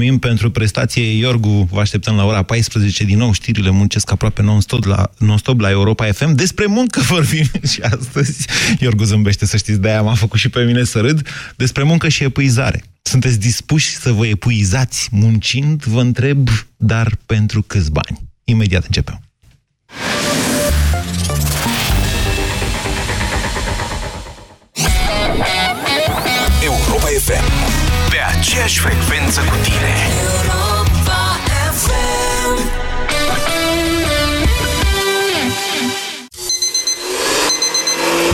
[0.00, 1.68] Mulțumim pentru prestație, Iorgu.
[1.70, 3.32] Vă așteptăm la ora 14 din nou.
[3.32, 6.34] Știrile muncesc aproape non-stop la, non-stop la Europa FM.
[6.34, 8.46] Despre muncă vorbim și astăzi.
[8.78, 11.28] Iorgu zâmbește, să știți, de-aia m-a făcut și pe mine să râd.
[11.56, 12.84] Despre muncă și epuizare.
[13.02, 15.84] Sunteți dispuși să vă epuizați muncind?
[15.84, 18.20] Vă întreb, dar pentru câți bani?
[18.44, 19.20] Imediat începem.
[26.62, 27.79] Europa FM.
[28.20, 29.94] Pe aceeași frecvență cu tine.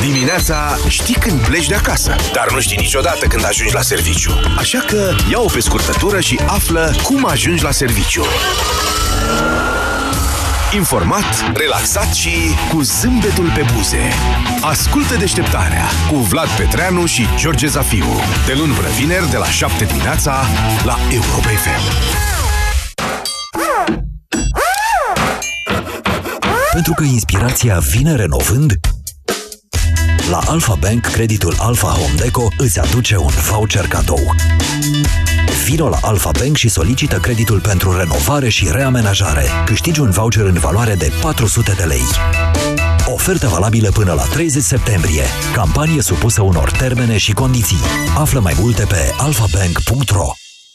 [0.00, 4.40] Dimineața știi când pleci de acasă, dar nu știi niciodată când ajungi la serviciu.
[4.58, 8.24] Așa că ia-o pe scurtătură și află cum ajungi la serviciu.
[10.76, 12.30] Informat, relaxat și
[12.72, 13.98] cu zâmbetul pe buze.
[14.60, 18.06] Ascultă deșteptarea cu Vlad Petreanu și George Zafiu.
[18.46, 20.44] De luni până vineri, de la 7 dimineața,
[20.84, 21.82] la Europa FM.
[26.72, 28.74] Pentru că inspirația vine renovând,
[30.30, 34.34] la Alpha Bank, creditul Alpha Home Deco îți aduce un voucher cadou.
[35.66, 39.44] Vino la Alpha Bank și solicită creditul pentru renovare și reamenajare.
[39.64, 42.04] Câștigi un voucher în valoare de 400 de lei.
[43.06, 45.22] Ofertă valabilă până la 30 septembrie.
[45.54, 47.80] Campanie supusă unor termene și condiții.
[48.16, 50.30] Află mai multe pe alfabank.ro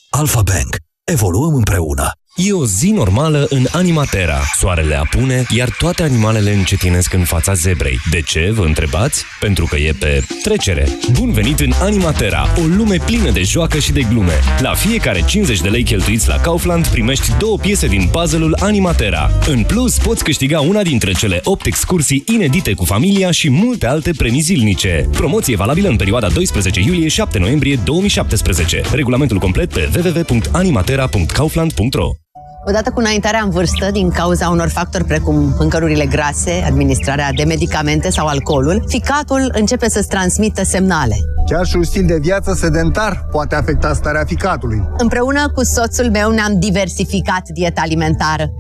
[0.09, 0.75] Alpha Bank.
[1.03, 2.11] Evoluăm împreună.
[2.35, 4.39] E o zi normală în Animatera.
[4.57, 7.99] Soarele apune, iar toate animalele încetinesc în fața zebrei.
[8.09, 9.23] De ce, vă întrebați?
[9.39, 10.87] Pentru că e pe trecere.
[11.11, 14.39] Bun venit în Animatera, o lume plină de joacă și de glume.
[14.59, 19.31] La fiecare 50 de lei cheltuiți la Kaufland primești două piese din puzzle-ul Animatera.
[19.47, 24.11] În plus, poți câștiga una dintre cele 8 excursii inedite cu familia și multe alte
[24.17, 25.07] premii zilnice.
[25.11, 28.81] Promoție valabilă în perioada 12 iulie-7 noiembrie 2017.
[28.91, 32.20] Regulamentul complet pe www.animatera.kaufland.ro
[32.65, 38.09] Odată cu înaintarea în vârstă, din cauza unor factori precum mâncărurile grase, administrarea de medicamente
[38.09, 41.15] sau alcoolul, ficatul începe să-ți transmită semnale.
[41.47, 44.83] Chiar și un stil de viață sedentar poate afecta starea ficatului.
[44.97, 48.51] Împreună cu soțul meu ne-am diversificat dieta alimentară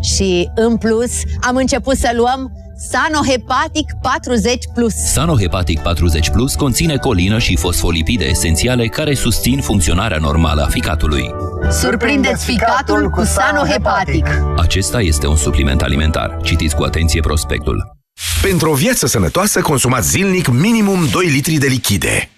[0.00, 1.10] și, în plus,
[1.40, 2.52] am început să luăm
[2.90, 4.94] Sanohepatic 40 Plus.
[4.94, 11.34] Sanohepatic 40 Plus conține colină și fosfolipide esențiale care susțin funcționarea normală a ficatului.
[11.70, 14.26] Surprindeți ficatul cu Sanohepatic.
[14.56, 16.38] Acesta este un supliment alimentar.
[16.42, 17.96] Citiți cu atenție prospectul.
[18.42, 22.30] Pentru o viață sănătoasă, consumați zilnic minimum 2 litri de lichide.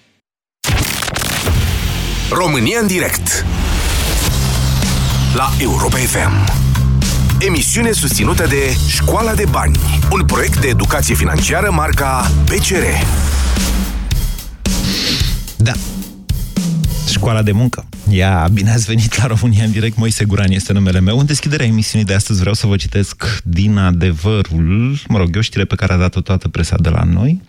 [2.31, 3.45] România în direct
[5.35, 6.64] La Europa FM
[7.39, 9.77] Emisiune susținută de Școala de Bani
[10.11, 13.05] Un proiect de educație financiară marca PCR
[15.57, 15.71] Da.
[17.09, 17.85] Școala de muncă.
[18.09, 19.97] Ia, bine ați venit la România în direct.
[19.97, 21.19] Moise Guran este numele meu.
[21.19, 25.65] În deschiderea emisiunii de astăzi vreau să vă citesc din adevărul, mă rog, eu știre
[25.65, 27.41] pe care a dat-o toată presa de la noi.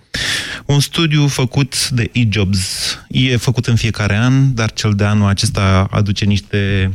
[0.67, 5.87] Un studiu făcut de eJobs e făcut în fiecare an, dar cel de anul acesta
[5.91, 6.91] aduce niște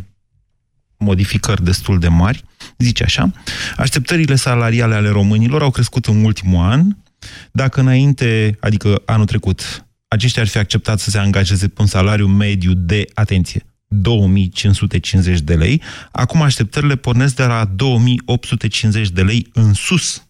[0.98, 2.44] modificări destul de mari.
[2.82, 3.32] Zice așa,
[3.78, 6.84] așteptările salariale ale românilor au crescut în ultimul an.
[7.52, 12.28] Dacă înainte, adică anul trecut, aceștia ar fi acceptat să se angajeze pe un salariu
[12.28, 15.82] mediu de, atenție, 2550 de lei,
[16.12, 20.24] acum așteptările pornesc de la 2850 de lei în sus.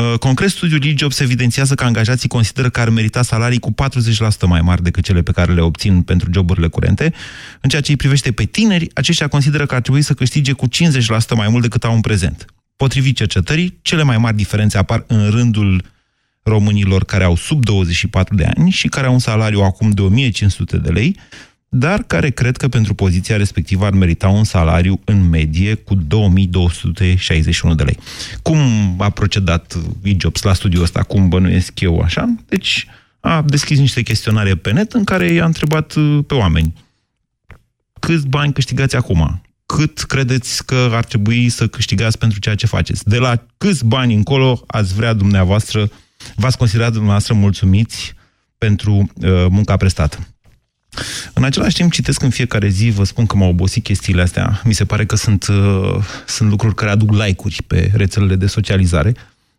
[0.00, 3.74] Uh, Concret, studiul e-Jobs evidențiază că angajații consideră că ar merita salarii cu 40%
[4.46, 7.12] mai mari decât cele pe care le obțin pentru joburile curente.
[7.60, 10.66] În ceea ce îi privește pe tineri, aceștia consideră că ar trebui să câștige cu
[10.68, 10.70] 50%
[11.36, 12.44] mai mult decât au în prezent.
[12.76, 15.84] Potrivit cercetării, cele mai mari diferențe apar în rândul
[16.42, 20.76] românilor care au sub 24 de ani și care au un salariu acum de 1500
[20.76, 21.16] de lei,
[21.76, 27.74] dar care cred că pentru poziția respectivă ar merita un salariu în medie cu 2261
[27.74, 27.98] de lei.
[28.42, 28.58] Cum
[28.98, 32.34] a procedat eJobs la studiul ăsta, cum bănuiesc eu așa?
[32.48, 32.86] Deci
[33.20, 36.72] a deschis niște chestionare pe net în care i-a întrebat uh, pe oameni
[38.06, 39.42] câți bani câștigați acum?
[39.66, 43.08] Cât credeți că ar trebui să câștigați pentru ceea ce faceți?
[43.08, 45.90] De la câți bani încolo ați vrea dumneavoastră,
[46.36, 48.14] v-ați considerat dumneavoastră mulțumiți
[48.58, 50.33] pentru uh, munca prestată?
[51.32, 54.60] În același timp citesc în fiecare zi, vă spun că m-au obosit chestiile astea.
[54.64, 59.14] Mi se pare că sunt, uh, sunt lucruri care aduc like-uri pe rețelele de socializare.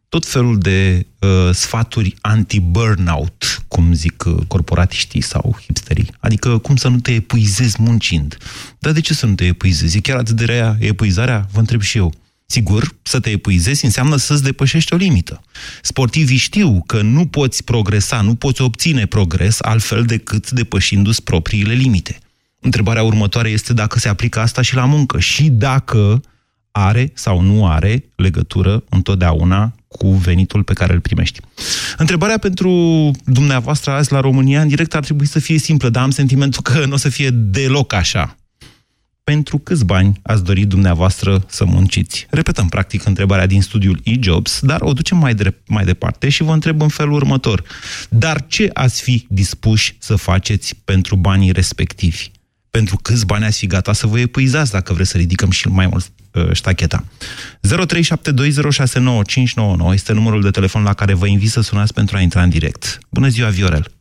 [0.10, 6.12] Tot felul de uh, sfaturi anti-burnout, cum zic uh, corporatiștii sau hipsterii.
[6.20, 8.38] Adică cum să nu te epuizezi muncind.
[8.80, 9.98] Dar de ce să nu te epuizezi?
[9.98, 11.48] E chiar atât de rea epuizarea?
[11.52, 12.14] Vă întreb și eu.
[12.46, 15.42] Sigur, să te epuizezi înseamnă să-ți depășești o limită.
[15.82, 22.18] Sportivii știu că nu poți progresa, nu poți obține progres altfel decât depășindu-ți propriile limite.
[22.60, 26.22] Întrebarea următoare este dacă se aplică asta și la muncă și dacă
[26.72, 31.40] are sau nu are legătură întotdeauna cu venitul pe care îl primești.
[31.98, 36.12] Întrebarea pentru dumneavoastră azi la România în direct ar trebui să fie simplă, dar am
[36.12, 38.36] sentimentul că nu o să fie deloc așa.
[39.32, 42.28] Pentru câți bani ați dorit dumneavoastră să munciți?
[42.30, 46.52] Repetăm, practic, întrebarea din studiul e-jobs, dar o ducem mai, de, mai departe și vă
[46.52, 47.64] întreb în felul următor.
[48.10, 52.32] Dar ce ați fi dispuși să faceți pentru banii respectivi?
[52.70, 55.88] Pentru câți bani ați fi gata să vă epuizați, dacă vreți să ridicăm și mai
[55.88, 57.04] mult uh, ștacheta.
[57.68, 57.72] 0372069599
[59.94, 63.00] este numărul de telefon la care vă invit să sunați pentru a intra în direct.
[63.10, 63.92] Bună ziua, Viorel!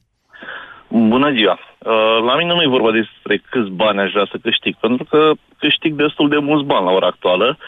[0.98, 1.58] Bună ziua!
[1.58, 5.20] Uh, la mine nu e vorba despre câți bani aș vrea să câștig, pentru că
[5.58, 7.58] câștig destul de mulți bani la ora actuală,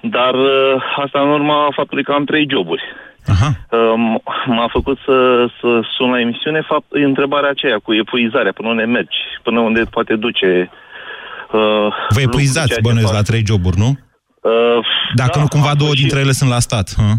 [0.00, 0.74] dar uh,
[1.04, 2.82] asta în urma faptului că am trei joburi.
[3.32, 3.48] Aha.
[3.70, 3.94] Uh,
[4.46, 8.84] m-a făcut să, să sun la emisiune fapt, e întrebarea aceea cu epuizarea, până unde
[8.84, 10.70] mergi, până unde poate duce
[11.52, 13.88] uh, Vă epuizați, bănuiesc, la trei joburi, nu?
[13.88, 14.84] Uh,
[15.14, 16.88] Dacă da, nu cumva am două fost dintre și- ele sunt la stat.
[16.96, 17.12] Hă?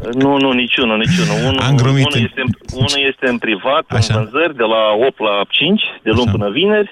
[0.22, 1.36] Nu, nu, niciunul, niciunul.
[1.48, 2.06] Unul, Am glumit.
[2.06, 2.42] Unul este,
[2.82, 4.14] unul este în privat, Așa.
[4.14, 6.36] în vânzări, de la 8 la 5, de luni Așa.
[6.36, 6.90] până vineri.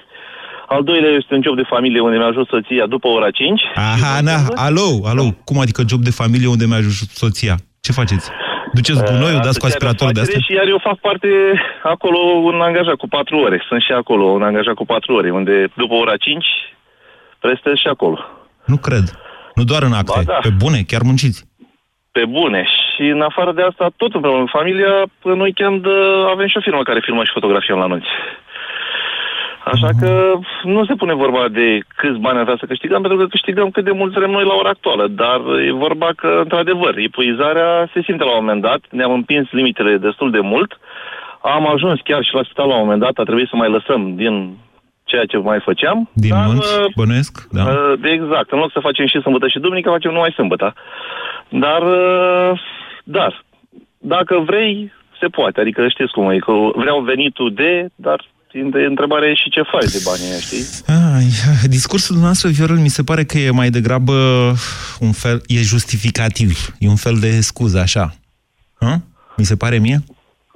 [0.67, 3.61] Al doilea este un job de familie unde mi-a ajuns soția după ora 5.
[3.75, 7.55] Aha, na, alo, alo, cum adică job de familie unde mi-a ajuns soția?
[7.81, 8.29] Ce faceți?
[8.73, 10.47] Duceți gunoiul, dați cu Asociarea aspiratorul de afacere astea?
[10.47, 11.29] Și iar eu fac parte
[11.93, 12.19] acolo
[12.49, 13.57] un angajat cu 4 ore.
[13.69, 16.45] Sunt și acolo un angajat cu 4 ore, unde după ora 5
[17.39, 18.17] prestez și acolo.
[18.65, 19.05] Nu cred.
[19.55, 20.11] Nu doar în acte.
[20.15, 20.39] Ba da.
[20.41, 21.39] Pe bune, chiar munciți.
[22.17, 22.61] Pe bune.
[22.65, 25.93] Și în afară de asta, tot împreună cu familia, în weekend uh,
[26.33, 28.07] avem și o firmă care filmă și fotografiem la nunți.
[29.71, 30.33] Așa că
[30.63, 33.83] nu se pune vorba de câți bani am vrea să câștigăm, pentru că câștigăm cât
[33.83, 35.07] de mult vrem noi la ora actuală.
[35.07, 38.81] Dar e vorba că, într-adevăr, epuizarea se simte la un moment dat.
[38.89, 40.79] Ne-am împins limitele destul de mult.
[41.41, 43.15] Am ajuns chiar și la spital la un moment dat.
[43.17, 44.57] A trebuit să mai lăsăm din
[45.03, 46.09] ceea ce mai făceam.
[46.13, 47.33] Din dar, munți, uh, bănuiesc?
[47.51, 47.63] Da.
[47.63, 48.51] Uh, de exact.
[48.51, 50.73] În loc să facem și sâmbătă și duminică, facem numai sâmbătă.
[51.49, 52.59] Dar, uh,
[53.03, 53.45] dar,
[53.97, 55.59] dacă vrei, se poate.
[55.61, 59.91] Adică știți cum e, că vreau venitul de, dar de întrebarea e și ce faci
[59.91, 60.65] de banii ăia, știi?
[61.15, 61.27] Ai,
[61.69, 64.13] discursul dumneavoastră, Viorel, mi se pare că e mai degrabă
[64.99, 66.75] un fel, e justificativ.
[66.79, 68.13] E un fel de scuză, așa.
[68.79, 68.95] Hă?
[69.37, 69.97] Mi se pare mie?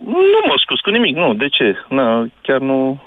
[0.05, 1.33] Nu mă scuz cu nimic, nu.
[1.33, 1.75] De ce?
[1.89, 3.01] Na, chiar nu...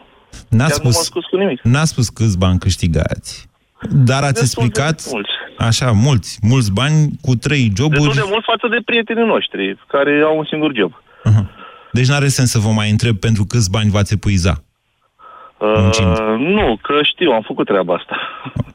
[0.49, 1.61] N-a Chiar nu mă spus, scuz cu nimic.
[1.63, 3.49] n-a spus câți bani câștigați.
[3.91, 5.31] Dar ați Destul de explicat, mulți.
[5.59, 8.01] așa, mulți, mulți bani cu trei joburi.
[8.01, 11.03] Destul de mult față de prietenii noștri, care au un singur job.
[11.25, 11.51] Aha.
[11.93, 14.63] Deci n-are sens să vă mai întreb pentru câți bani v-ați epuiza.
[15.59, 16.19] Muncind.
[16.19, 18.17] Uh, nu, că știu, am făcut treaba asta.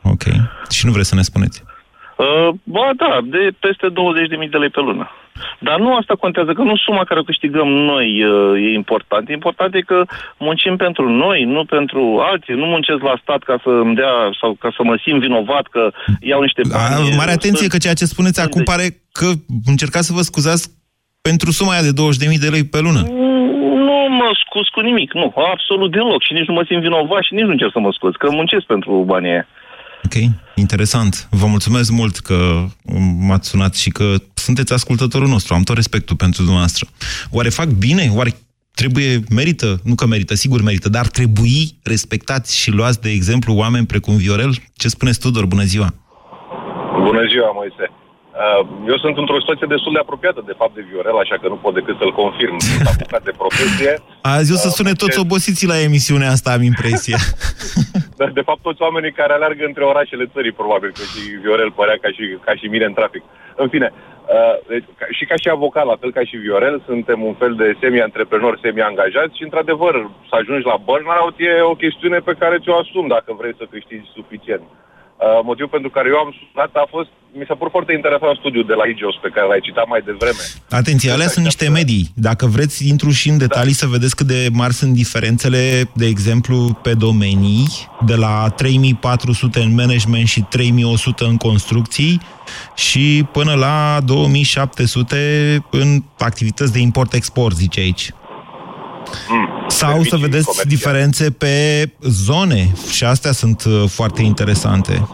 [0.03, 0.23] Ok.
[0.69, 1.63] Și nu vreți să ne spuneți.
[2.19, 5.05] Uh, ba da, de peste 20.000 de lei pe lună.
[5.59, 9.29] Dar nu asta contează, că nu suma care o câștigăm noi uh, e important.
[9.29, 9.99] Important e că
[10.37, 12.01] muncim pentru noi, nu pentru
[12.31, 12.53] alții.
[12.53, 15.91] Nu muncesc la stat ca să îmi dea sau ca să mă simt vinovat că
[16.19, 17.13] iau niște bani.
[17.13, 19.27] A, mare atenție Sunt- că ceea ce spuneți acum pare că
[19.65, 20.63] încercați să vă scuzați
[21.21, 23.01] pentru suma aia de 20.000 de lei pe lună.
[23.87, 26.21] Nu mă scuz cu nimic, nu, absolut deloc.
[26.23, 28.65] Și nici nu mă simt vinovat și nici nu încerc să mă scuz, că muncesc
[28.65, 29.47] pentru banii aia.
[30.09, 30.21] Ok,
[30.55, 31.27] interesant.
[31.29, 32.65] Vă mulțumesc mult că
[33.19, 35.53] m-ați sunat și că sunteți ascultătorul nostru.
[35.53, 36.87] Am tot respectul pentru dumneavoastră.
[37.31, 38.11] Oare fac bine?
[38.15, 38.31] Oare
[38.75, 39.79] trebuie, merită?
[39.83, 44.53] Nu că merită, sigur merită, dar trebui respectați și luați de exemplu oameni precum Viorel?
[44.75, 45.45] Ce spuneți, Tudor?
[45.45, 45.93] Bună ziua!
[47.03, 47.85] Bună ziua, Moise.
[48.39, 51.55] Uh, Eu sunt într-o situație destul de apropiată, de fapt, de Viorel, așa că nu
[51.63, 52.55] pot decât să-l confirm.
[52.67, 53.93] Sunt avocat de profesie.
[54.21, 57.17] Azi o să Uh, sune toți muncesc- obosiții la emisiunea asta, am impresia.
[58.19, 61.97] Dar, de fapt, toți oamenii care alergă între orașele țării, probabil, că și Viorel părea
[62.01, 63.23] ca și, ca și mine în trafic.
[63.55, 67.19] În fine, uh, deci, ca- și ca și avocat, la fel ca și Viorel, suntem
[67.23, 69.93] un fel de semi-antreprenori, semi-angajați și, într-adevăr,
[70.29, 74.11] să ajungi la burnout e o chestiune pe care ți-o asumi dacă vrei să câștigi
[74.17, 74.61] suficient.
[74.61, 74.88] Uh,
[75.43, 78.73] motivul pentru care eu am sunat a fost, mi s-a părut foarte interesant studiul de
[78.73, 80.43] la IGEOS pe care l-ai citat mai devreme.
[80.69, 82.09] Atenție, alea sunt niște medii.
[82.15, 85.61] Dacă vreți, intru și în detalii să vedeți cât de mari sunt diferențele,
[85.93, 87.67] de exemplu, pe domenii,
[88.05, 92.21] de la 3400 în management și 3100 în construcții
[92.75, 95.17] și până la 2700
[95.69, 98.09] în activități de import-export, zice aici.
[99.67, 100.69] Sau să servicii vedeți comerciale.
[100.75, 105.07] diferențe pe zone și astea sunt uh, foarte interesante.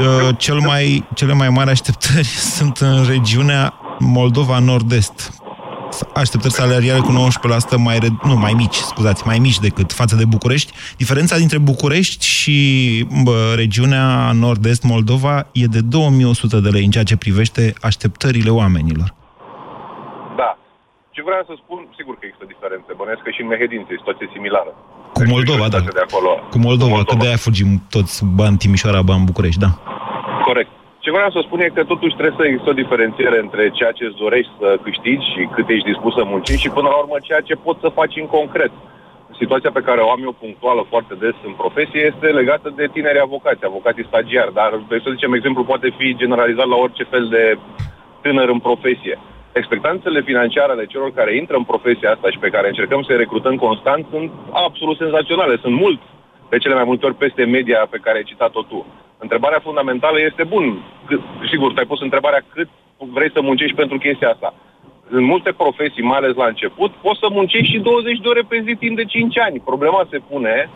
[0.00, 5.32] Uh, Cel mai, cele mai mari așteptări sunt în regiunea Moldova Nord-Est.
[6.14, 7.28] Așteptări salariale cu
[7.74, 10.72] 19% mai, red- nu, mai mici, scuzați, mai mici decât față de București.
[10.96, 17.04] Diferența dintre București și bă, regiunea Nord-Est Moldova e de 2100 de lei în ceea
[17.04, 19.14] ce privește așteptările oamenilor.
[21.12, 21.18] Da.
[21.20, 22.90] Ce vreau să spun, sigur că există diferențe.
[23.00, 24.72] Bănesc că și în Mehedință e situație similară.
[25.18, 25.80] Cu Moldova, da.
[26.00, 26.30] De acolo.
[26.54, 29.70] Cu Moldova, că de-aia fugim toți bani Timișoara, bani București, da.
[30.48, 30.72] Corect.
[31.04, 34.04] Ce vreau să spun e că totuși trebuie să există o diferențiere între ceea ce
[34.04, 37.42] îți dorești să câștigi și cât ești dispus să muncești și până la urmă ceea
[37.48, 38.72] ce poți să faci în concret.
[39.42, 43.24] Situația pe care o am eu punctuală foarte des în profesie este legată de tineri
[43.26, 44.70] avocați, avocații stagiari, dar,
[45.04, 47.58] să zicem, exemplu poate fi generalizat la orice fel de
[48.24, 49.16] tânăr în profesie.
[49.52, 53.56] Expectanțele financiare ale celor care intră în profesia asta și pe care încercăm să-i recrutăm
[53.56, 55.56] constant sunt absolut senzaționale.
[55.56, 56.00] Sunt mult,
[56.48, 58.86] de cele mai multe ori peste media pe care ai citat-o tu.
[59.18, 60.64] Întrebarea fundamentală este, bun,
[61.06, 62.68] cât, sigur, te-ai pus întrebarea cât
[62.98, 64.54] vrei să muncești pentru chestia asta.
[65.08, 68.62] În multe profesii, mai ales la început, poți să muncești și 20 de ore pe
[68.66, 69.60] zi timp de 5 ani.
[69.60, 70.70] Problema se pune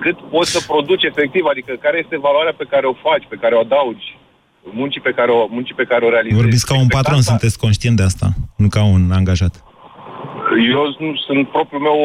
[0.00, 3.54] cât poți să produci efectiv, adică care este valoarea pe care o faci, pe care
[3.54, 4.18] o adaugi
[4.62, 6.40] muncii pe care o, muncii pe care o realizezi.
[6.42, 8.26] Vorbiți ca un patron, sunteți conștient de asta,
[8.56, 9.54] nu ca un angajat.
[10.74, 11.98] Eu nu sunt propriul meu,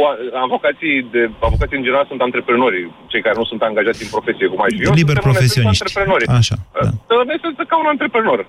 [0.45, 4.62] avocații, de, avocații în general sunt antreprenori, cei care nu sunt angajați în profesie, cum
[4.62, 4.83] aș fi.
[4.83, 5.83] Eu Liber profesioniști.
[6.41, 6.89] Așa, da.
[7.50, 8.39] Este ca un antreprenor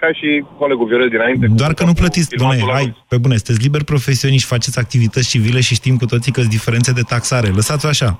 [0.00, 1.46] ca și colegul Viorel dinainte.
[1.62, 5.74] Doar că nu plătiți, bune, hai, pe bune, sunteți liber profesioniști, faceți activități civile și
[5.74, 7.48] știm cu toții că sunt diferențe de taxare.
[7.48, 8.10] Lăsați-o așa.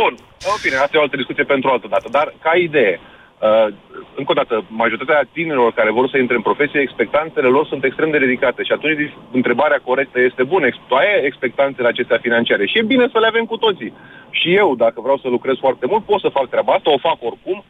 [0.00, 0.12] Bun,
[0.52, 3.00] în fine, asta e o altă discuție pentru o altă dată, dar ca idee,
[3.44, 3.74] Uh,
[4.16, 8.10] încă o dată, majoritatea tinerilor care vor să intre în profesie, expectanțele lor sunt extrem
[8.10, 12.92] de ridicate și atunci întrebarea corectă este, bună, tu ai expectanțele acestea financiare și e
[12.92, 13.92] bine să le avem cu toții.
[14.30, 17.18] Și eu, dacă vreau să lucrez foarte mult, pot să fac treaba asta, o fac
[17.20, 17.64] oricum,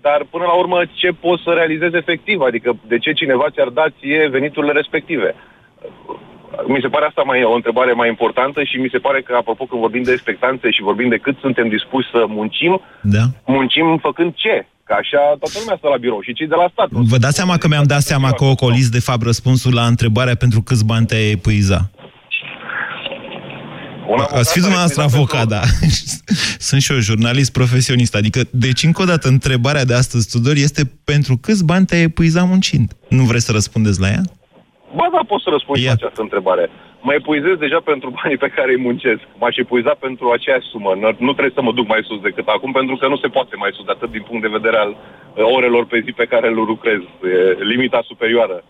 [0.00, 2.40] dar până la urmă ce poți să realizezi efectiv?
[2.40, 5.34] Adică de ce cineva ți-ar da ție veniturile respective?
[6.66, 9.64] Mi se pare asta mai o întrebare mai importantă și mi se pare că, apropo,
[9.64, 13.22] când vorbim de expectanțe și vorbim de cât suntem dispuși să muncim, da.
[13.44, 14.66] muncim făcând ce?
[14.88, 16.88] Că așa toată lumea stă la birou și cei de la stat.
[16.90, 20.62] Vă dați seama că mi-am dat seama că ocoliți, de fapt, răspunsul la întrebarea pentru
[20.62, 21.90] câți bani te epuiza.
[24.40, 25.60] Ați fi dumneavoastră avocat, da.
[26.68, 28.14] Sunt și eu jurnalist profesionist.
[28.14, 32.44] Adică, deci, încă o dată, întrebarea de astăzi, Tudor, este pentru câți bani te-ai epuiza
[32.44, 32.92] muncind?
[33.08, 34.22] Nu vreți să răspundeți la ea?
[34.96, 36.70] Ba da, pot să răspund la această întrebare
[37.06, 39.22] mă epuizez deja pentru banii pe care îi muncesc.
[39.38, 40.92] M-aș epuiza pentru aceeași sumă.
[41.26, 43.70] Nu trebuie să mă duc mai sus decât acum, pentru că nu se poate mai
[43.72, 47.00] sus, atât din punct de vedere al uh, orelor pe zi pe care le lucrez.
[47.32, 48.64] E limita superioară.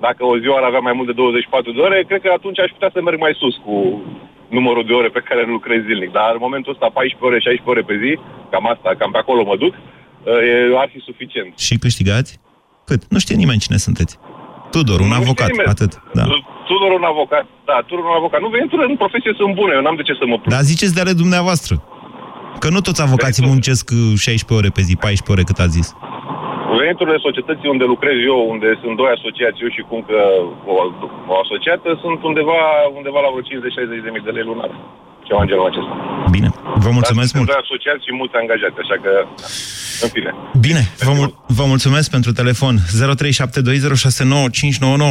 [0.00, 2.70] Dacă o zi ar avea mai mult de 24 de ore, cred că atunci aș
[2.70, 4.02] putea să merg mai sus cu
[4.48, 6.10] numărul de ore pe care lucrez zilnic.
[6.12, 8.18] Dar în momentul ăsta 14 ore, 16 ore pe zi,
[8.50, 11.58] cam asta, cam pe acolo mă duc, uh, ar fi suficient.
[11.58, 12.40] Și câștigați?
[12.84, 13.02] Cât?
[13.08, 14.18] Nu știe nimeni cine sunteți.
[14.74, 15.92] Tudor, un nu avocat, atât.
[16.18, 16.24] Da.
[16.70, 17.44] Tudor un avocat.
[17.70, 18.40] Da, Tudor un avocat.
[18.44, 20.54] Nu, veniturile în profesie sunt bune, eu n-am de ce să mă plâng.
[20.56, 21.74] Dar ziceți de ale dumneavoastră.
[22.62, 23.84] Că nu toți avocații muncesc
[24.16, 25.88] 16 ore pe zi, 14 ore cât a zis.
[26.82, 30.18] Veniturile societății unde lucrez eu, unde sunt doi asociați, eu și cum că
[30.72, 30.74] o,
[31.32, 32.58] o asociată, sunt undeva,
[32.98, 34.70] undeva la vreo 50-60 de mii de lei lunar.
[35.26, 35.94] Ceva în genul acesta.
[36.30, 36.48] Bine,
[36.84, 37.50] vă mulțumesc Dar mult.
[37.52, 39.12] Dar asociați și mulți angajați, așa că...
[40.02, 40.34] În fine.
[40.60, 42.78] Bine, vă, mul- vă mulțumesc pentru telefon.
[42.78, 42.82] 0372069599.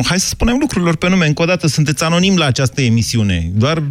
[0.05, 1.27] Hai să spunem lucrurilor pe nume.
[1.27, 3.51] Încă o dată, sunteți anonim la această emisiune.
[3.53, 3.83] Doar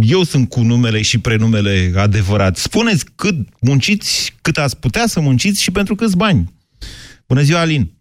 [0.00, 2.56] eu sunt cu numele și prenumele adevărat.
[2.56, 6.54] Spuneți cât munciți, cât ați putea să munciți și pentru câți bani.
[7.26, 7.96] Bună ziua, Alin!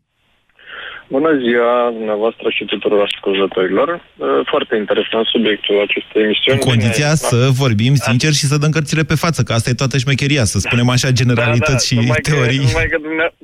[1.16, 3.90] Bună ziua dumneavoastră și tuturor ascultătorilor.
[3.94, 6.60] Uh, foarte interesant subiectul acestei emisiuni.
[6.60, 9.82] Cu condiția Bine, să vorbim sincer și să dăm cărțile pe față, că asta e
[9.84, 12.64] toată șmecheria, să spunem așa generalități da, da, și numai teorii.
[12.64, 13.00] Că, numai că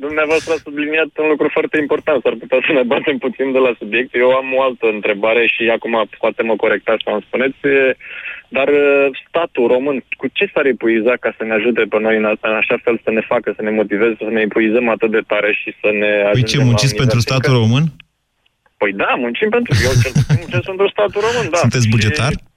[0.06, 3.72] dumneavoastră a subliniat un lucru foarte important, s-ar putea să ne batem puțin de la
[3.82, 4.10] subiect.
[4.24, 5.94] Eu am o altă întrebare și acum
[6.24, 7.60] poate mă corectați sau îmi spuneți.
[8.58, 12.26] Dar uh, statul român, cu ce s-ar epuiza ca să ne ajute pe noi în,
[12.50, 15.52] în așa fel să ne facă, să ne motiveze, să ne epuizăm atât de tare
[15.62, 17.86] și să ne Păi ce, munciți pentru statul român?
[18.82, 19.72] Păi da, muncim pentru...
[19.88, 21.58] Eu cel puțin muncesc pentru statul român, da.
[21.58, 22.32] Sunteți bugetar?
[22.32, 22.53] Și...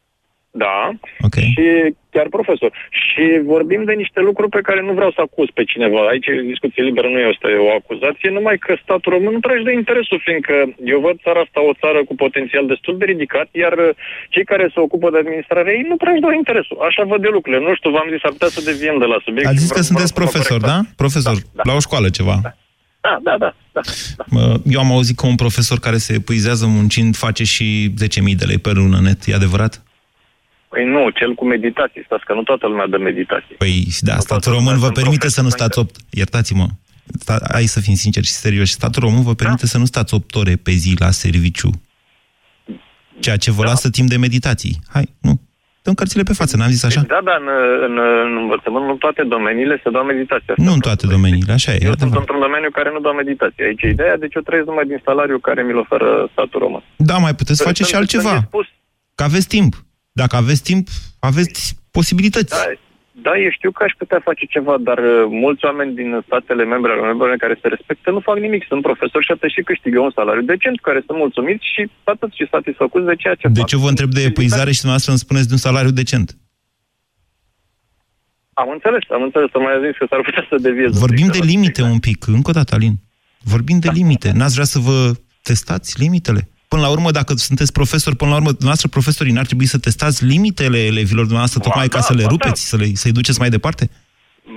[0.64, 0.78] Da.
[1.26, 1.46] Okay.
[1.54, 1.66] Și
[2.14, 2.70] chiar profesor.
[3.02, 6.00] Și vorbim de niște lucruri pe care nu vreau să acuz pe cineva.
[6.12, 10.18] Aici discuție liberă nu este o acuzație, numai că statul român nu trage de interesul,
[10.26, 10.54] fiindcă
[10.92, 13.74] eu văd țara asta o țară cu potențial destul de ridicat, iar
[14.34, 16.76] cei care se ocupă de administrare ei nu trage de interesul.
[16.88, 17.62] Așa văd de lucrurile.
[17.66, 19.48] Nu știu, v-am zis, ar putea să deviem de la subiect.
[19.48, 20.78] Ați zis că sunteți profesor, da?
[21.02, 21.62] Profesor, da, da.
[21.68, 22.36] la o școală ceva.
[22.46, 22.52] Da.
[23.06, 23.80] Da, da, da, da,
[24.16, 24.24] da.
[24.64, 27.94] Eu am auzit că un profesor care se epuizează muncind face și
[28.30, 29.18] 10.000 de lei pe lună net.
[29.26, 29.85] E adevărat?
[30.68, 32.02] Păi nu, cel cu meditații.
[32.04, 33.54] Stați că nu toată lumea dă meditații.
[33.58, 35.96] Păi da, statul român vă permite să nu stați 8...
[36.10, 36.66] Iertați-mă.
[37.18, 37.38] Sta...
[37.52, 38.72] Hai să fim sinceri și serioși.
[38.72, 39.68] Statul român vă permite da?
[39.68, 41.70] să nu stați 8 ore pe zi la serviciu.
[43.20, 43.68] Ceea ce vă da.
[43.68, 44.74] lasă timp de meditații.
[44.92, 45.40] Hai, nu.
[45.82, 47.00] dăm cărțile pe față, n-am zis așa?
[47.00, 47.48] Da, da, în,
[47.86, 50.54] în, în învățământ, nu în toate domeniile se dau meditația.
[50.56, 51.74] Nu în toate domeniile, așa e.
[51.74, 51.98] Eu adevărat.
[51.98, 53.64] sunt într-un domeniu care nu dau meditație.
[53.64, 56.82] Aici e ideea, deci eu trăiesc numai din salariul care mi-l oferă statul român.
[56.96, 58.28] Da, mai puteți face Sunt- și altceva.
[58.28, 58.66] sunt dispus.
[59.14, 59.72] Că aveți timp.
[60.22, 60.84] Dacă aveți timp,
[61.30, 61.60] aveți
[61.96, 62.52] posibilități.
[62.58, 62.64] Da,
[63.26, 66.90] da, eu știu că aș putea face ceva, dar uh, mulți oameni din statele membre
[66.90, 68.62] ale Uniunii Europene care se respectă nu fac nimic.
[68.70, 71.82] Sunt profesori și atât și câștigă un salariu decent, care sunt mulțumiți și
[72.14, 73.68] atât și satisfăcuți de ceea ce De fac.
[73.68, 76.28] ce eu vă întreb de epuizare și dumneavoastră îmi spuneți de un salariu decent?
[78.62, 80.90] Am înțeles, am înțeles, să mai zis că s-ar putea să deviez.
[80.94, 82.94] un Vorbim pic de la- limite un pic, încă o dată, Alin.
[83.52, 84.28] Vorbim de limite.
[84.38, 84.98] N-ați vrea să vă
[85.48, 86.42] testați limitele?
[86.68, 90.24] Până la urmă, dacă sunteți profesor, până la urmă, dumneavoastră profesorii n-ar trebui să testați
[90.24, 92.32] limitele elevilor dumneavoastră, tocmai ca da, să le ba da.
[92.32, 93.90] rupeți, să le, să-i duceți mai departe?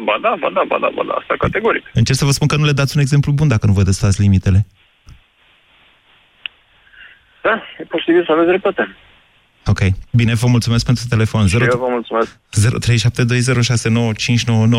[0.06, 1.84] Ba da, ba da, ba da, ba da, asta categoric.
[1.94, 4.22] Încerc să vă spun că nu le dați un exemplu bun dacă nu vă testați
[4.22, 4.66] limitele.
[7.42, 8.96] Da, e posibil să aveți dreptate.
[9.70, 9.80] Ok.
[10.12, 11.48] Bine, vă mulțumesc pentru telefon.
[11.48, 12.40] Și eu vă mulțumesc.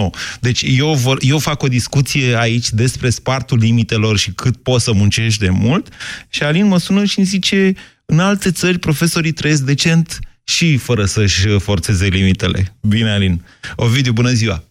[0.00, 0.10] 0372069599.
[0.40, 4.92] Deci eu, vor, eu fac o discuție aici despre spartul limitelor și cât poți să
[4.94, 5.88] muncești de mult
[6.28, 7.72] și Alin mă sună și îmi zice
[8.06, 12.60] în alte țări profesorii trăiesc decent și fără să-și forțeze limitele.
[12.88, 13.44] Bine, Alin.
[13.76, 14.62] Ovidiu, bună ziua!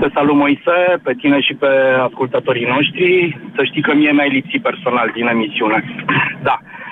[0.00, 1.66] Te salut, Moise, pe tine și pe
[2.06, 3.38] ascultătorii noștri.
[3.56, 5.84] Să știi că mie mi-ai lipsit personal din emisiune.
[6.48, 6.58] Da.
[6.62, 6.85] Uh,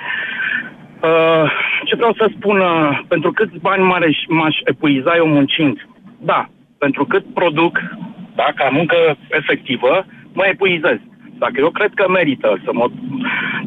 [1.85, 5.87] ce vreau să spun, uh, pentru câți bani mare m-aș epuiza eu muncind?
[6.19, 7.73] Da, pentru cât produc,
[8.35, 8.95] da, ca muncă
[9.29, 10.99] efectivă, mă epuizez.
[11.37, 12.85] Dacă eu cred că merită să mă...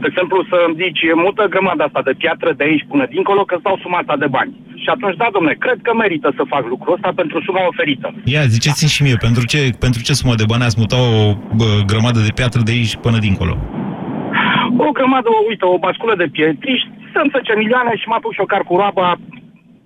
[0.01, 3.55] De exemplu, să îmi zici, mută grămada asta de piatră de aici până dincolo, că
[3.55, 4.53] îți dau suma asta de bani.
[4.83, 8.15] Și atunci, da, domne, cred că merită să fac lucrul ăsta pentru suma oferită.
[8.25, 11.69] Ia, ziceți-mi și mie, pentru ce, pentru ce sumă de bani ați muta o bă,
[11.91, 13.55] grămadă de piatră de aici până dincolo?
[14.87, 18.51] O grămadă, uite, o basculă de pietriști, să-mi 10 milioane și mă apuc și o
[18.53, 19.09] car cu roaba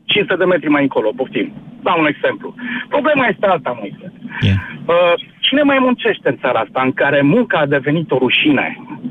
[0.05, 1.53] 500 de metri mai încolo, poftim.
[1.83, 2.55] Dau un exemplu.
[2.89, 4.13] Problema este alta, Moise.
[4.41, 4.59] Yeah.
[4.87, 5.15] Uh,
[5.47, 8.67] cine mai muncește în țara asta în care munca a devenit o rușine?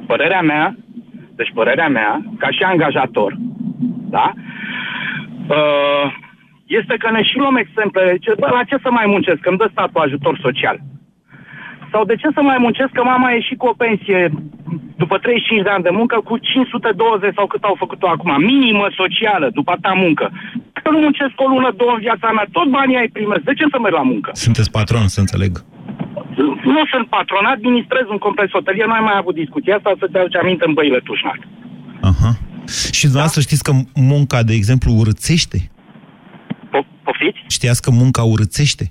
[0.08, 0.76] Părerea mea,
[1.36, 3.38] deci părerea mea, ca și angajator,
[4.16, 4.34] da?
[5.48, 6.06] Uh,
[6.66, 9.58] este că ne și luăm exemple, ce, bă, la ce să mai muncesc, că îmi
[9.58, 10.78] dă statul ajutor social.
[11.92, 14.32] Sau de ce să mai muncesc că mama a ieșit cu o pensie
[15.04, 19.48] după 35 de ani de muncă cu 520 sau cât au făcut-o acum, minimă socială,
[19.60, 20.26] după ta muncă.
[20.84, 23.44] Că nu muncesc o lună, două în viața mea, tot banii ai primesc.
[23.50, 24.30] De ce să merg la muncă?
[24.34, 25.54] Sunteți patron, să înțeleg.
[26.76, 30.18] Nu sunt patron, administrez un complex hotelier, nu ai mai avut discuția asta, să te
[30.18, 31.40] aduci aminte în băile Tușnac.
[32.02, 32.32] Aha.
[32.92, 35.60] Și dumneavoastră știți că munca, de exemplu, urățește?
[37.04, 37.40] Poftiți?
[37.48, 38.86] Știați că munca urățește?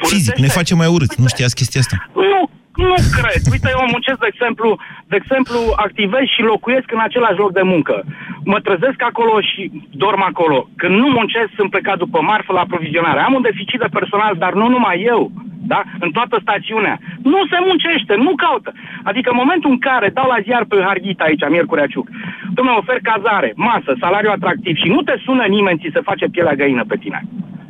[0.00, 1.14] Fizic, ne face mai urât.
[1.14, 1.96] Nu știați chestia asta?
[2.14, 3.42] Nu, nu cred.
[3.54, 4.68] Uite, eu muncesc, de exemplu,
[5.10, 8.04] de exemplu, activez și locuiesc în același loc de muncă.
[8.44, 10.68] Mă trezesc acolo și dorm acolo.
[10.76, 13.20] Când nu muncesc, sunt plecat după marfă la aprovizionare.
[13.20, 15.30] Am un deficit de personal, dar nu numai eu,
[15.66, 15.82] da?
[16.00, 16.98] În toată stațiunea.
[17.22, 18.72] Nu se muncește, nu caută.
[19.02, 22.08] Adică în momentul în care dau la ziar pe Harghita aici, Miercurea Ciuc,
[22.54, 26.54] domnule, ofer cazare, masă, salariu atractiv și nu te sună nimeni ți se face pielea
[26.54, 27.22] găină pe tine.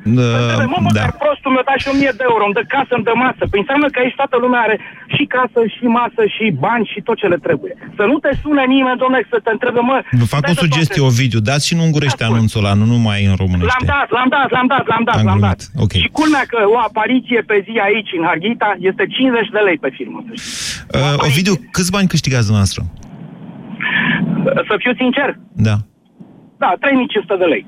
[0.04, 1.00] Uh, mă, mă, da.
[1.00, 3.42] dar prostul mi-a dat și 1000 de euro, îmi dă casă, îmi dă masă.
[3.50, 4.76] Păi înseamnă că aici toată lumea are
[5.14, 7.72] și casă, și masă, și bani, și tot ce le trebuie.
[7.98, 9.96] Să nu te sune nimeni, domnule, să te întrebe, mă...
[10.22, 11.10] Vă fac stai o de sugestie, toate.
[11.12, 11.40] Ovidiu.
[11.50, 13.84] Dați și în ungurește anunțul ăla, nu numai în L-am românește.
[13.96, 15.58] dat, l-am dat, l-am dat, l-am dat, Am l-am dat.
[15.58, 15.84] glumit.
[15.84, 15.92] Ok.
[16.04, 19.90] Și culmea că o apariție pe zi aici, în Harghita, este 50 de lei pe
[19.98, 20.18] firmă.
[20.26, 20.52] să știi.
[21.00, 22.82] Uh, Ovidiu, câți bani câștigați dumneavoastră?
[24.68, 25.28] Să fiu sincer,
[25.68, 25.76] Da.
[26.62, 27.64] da, 3500 de lei.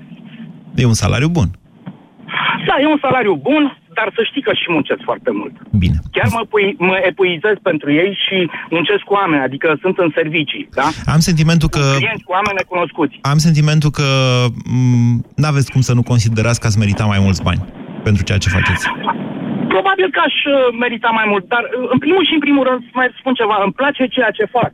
[0.75, 1.49] E un salariu bun.
[2.69, 3.63] Da, e un salariu bun,
[3.99, 5.55] dar să știi că și muncesc foarte mult.
[5.83, 5.97] Bine.
[6.17, 8.37] Chiar mă, pui, mă epuizez pentru ei și
[8.71, 10.89] muncesc cu oameni, adică sunt în servicii, da?
[11.15, 11.83] Am sentimentul că...
[11.97, 13.15] Clienți cu oameni necunoscuți.
[13.33, 14.09] Am sentimentul că
[15.41, 17.63] nu aveți cum să nu considerați că ați merita mai mulți bani
[18.07, 18.85] pentru ceea ce faceți.
[19.75, 22.81] Probabil că aș uh, merita mai mult, dar uh, în primul și în primul rând
[22.89, 24.73] să mai spun ceva, îmi place ceea ce fac.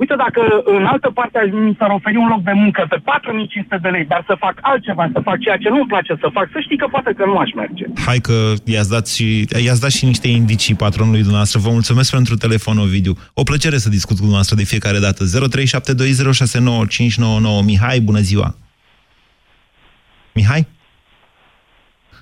[0.00, 0.40] Uite, dacă
[0.76, 4.04] în altă parte aș- mi s-ar oferi un loc de muncă pe 4500 de lei,
[4.04, 6.86] dar să fac altceva, să fac ceea ce nu-mi place să fac, să știi că
[6.90, 7.84] poate că nu aș merge.
[8.06, 11.58] Hai că i-ați dat și, i-ați dat și niște indicii patronului dumneavoastră.
[11.60, 13.14] Vă mulțumesc pentru telefon, Ovidiu.
[13.34, 15.24] O plăcere să discut cu dumneavoastră de fiecare dată.
[15.24, 17.64] 0372069599.
[17.64, 18.54] Mihai, bună ziua!
[20.34, 20.66] Mihai?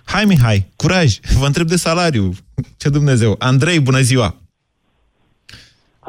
[0.05, 1.15] Hai, Mihai, curaj!
[1.39, 2.33] Vă întreb de salariu.
[2.77, 3.35] Ce Dumnezeu!
[3.39, 4.35] Andrei, bună ziua!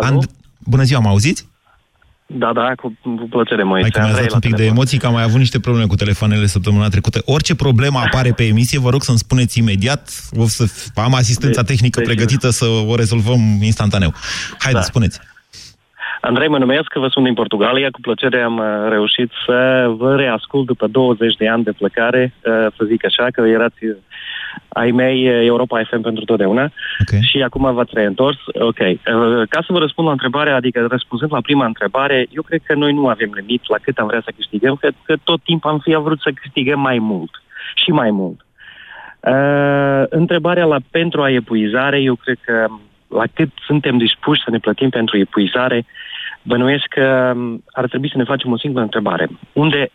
[0.06, 0.30] And-
[0.60, 1.48] bună ziua, mă auziți?
[2.32, 3.78] Da, da, cu, cu plăcere, mă.
[3.82, 5.96] Hai că mi-ați dat un pic de emoții, că am mai avut niște probleme cu
[5.96, 7.22] telefoanele săptămâna trecută.
[7.26, 10.10] Orice problemă apare pe emisie, vă rog să-mi spuneți imediat.
[10.38, 14.12] O să f- am asistența De- tehnică deci- pregătită să o rezolvăm instantaneu.
[14.60, 14.92] Haideți, Da.
[14.92, 15.20] spuneți.
[16.22, 17.90] Andrei mă numesc, vă sunt din Portugalia.
[17.92, 22.52] Cu plăcere am uh, reușit să vă reascult după 20 de ani de plecare, uh,
[22.78, 23.96] să zic așa, că erați uh,
[24.68, 27.20] ai mei Europa FM pentru totdeauna okay.
[27.22, 28.38] și acum v-ați reîntors.
[28.54, 28.78] Ok.
[29.50, 32.94] Ca să vă răspund la întrebare, adică răspunzând la prima întrebare, eu cred că noi
[32.94, 35.96] nu avem limit la cât am vrea să câștigăm, că, că tot timpul am fi
[35.96, 37.44] vrut să câștigăm mai mult
[37.76, 38.46] și mai mult.
[39.20, 42.68] Uh, întrebarea la pentru a epuizare, eu cred că
[43.08, 45.86] la cât suntem dispuși să ne plătim pentru epuizare,
[46.42, 49.28] bănuiesc că um, ar trebui să ne facem o singură întrebare.
[49.54, 49.90] Unde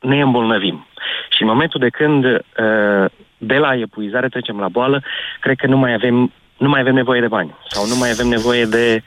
[0.00, 0.86] ne îmbolnăvim?
[1.28, 3.04] Și în momentul de când uh,
[3.38, 5.02] de la epuizare trecem la boală,
[5.40, 8.28] cred că nu mai avem, nu mai avem nevoie de bani sau nu mai avem
[8.28, 9.02] nevoie de,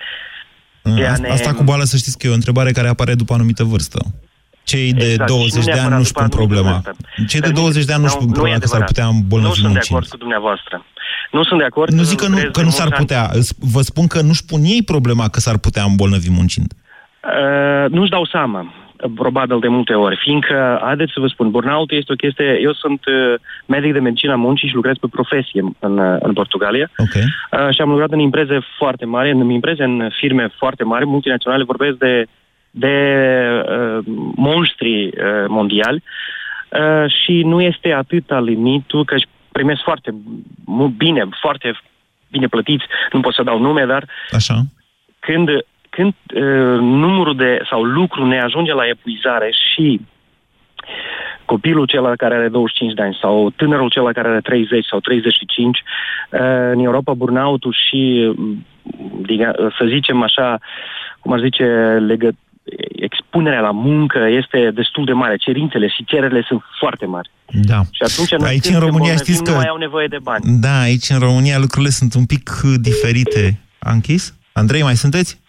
[0.81, 1.27] de a ne...
[1.27, 3.99] Asta cu boală, să știți că e o întrebare care apare după anumită vârstă.
[4.63, 5.29] Cei de exact.
[5.29, 6.81] 20 de ani nu-și pun problema.
[7.27, 9.79] Cei de 20 de ani nu-și pun problema că s-ar putea îmbolnăvi Nu sunt de
[9.89, 10.85] acord cu dumneavoastră.
[11.31, 11.91] Nu sunt de acord.
[11.93, 13.29] Nu zic că nu, că nu s-ar putea.
[13.59, 16.73] Vă spun că nu-și pun ei problema că s-ar putea îmbolnăvi muncind.
[16.73, 18.73] Uh, nu-și dau seama
[19.15, 23.05] probabil de multe ori, fiindcă, haideți să vă spun, burnout este o chestie, eu sunt
[23.05, 23.33] uh,
[23.65, 26.89] medic de medicină muncii și lucrez pe profesie în, uh, în Portugalia.
[26.97, 27.23] Okay.
[27.51, 31.63] uh, și am lucrat în impreze foarte mari, în impreze, în firme foarte mari, multinaționale,
[31.63, 32.25] vorbesc de
[32.71, 32.95] de
[33.69, 34.03] uh,
[34.35, 35.11] monștri uh,
[35.47, 36.03] mondiali.
[36.69, 40.15] Uh, și nu este atâta limitul că își primesc foarte
[40.97, 41.79] bine, foarte
[42.31, 44.61] bine plătiți, nu pot să dau nume, dar Așa.
[45.19, 45.49] când,
[45.99, 50.01] când uh, numărul de, sau lucru ne ajunge la epuizare și
[51.45, 55.77] copilul cel care are 25 de ani sau tânărul cel care are 30 sau 35,
[55.77, 56.39] uh,
[56.73, 58.31] în Europa burnout-ul și,
[59.77, 60.57] să zicem așa,
[61.19, 61.65] cum ar zice,
[62.07, 62.35] legăt,
[63.07, 67.29] expunerea la muncă este destul de mare, cerințele și cererile sunt foarte mari.
[67.45, 67.79] Da.
[67.91, 69.49] Și atunci aici în România știți că...
[69.49, 70.43] nu mai au nevoie de bani.
[70.59, 72.49] Da, aici în România lucrurile sunt un pic
[72.81, 73.59] diferite.
[73.79, 74.33] A închis?
[74.51, 75.39] Andrei, mai sunteți?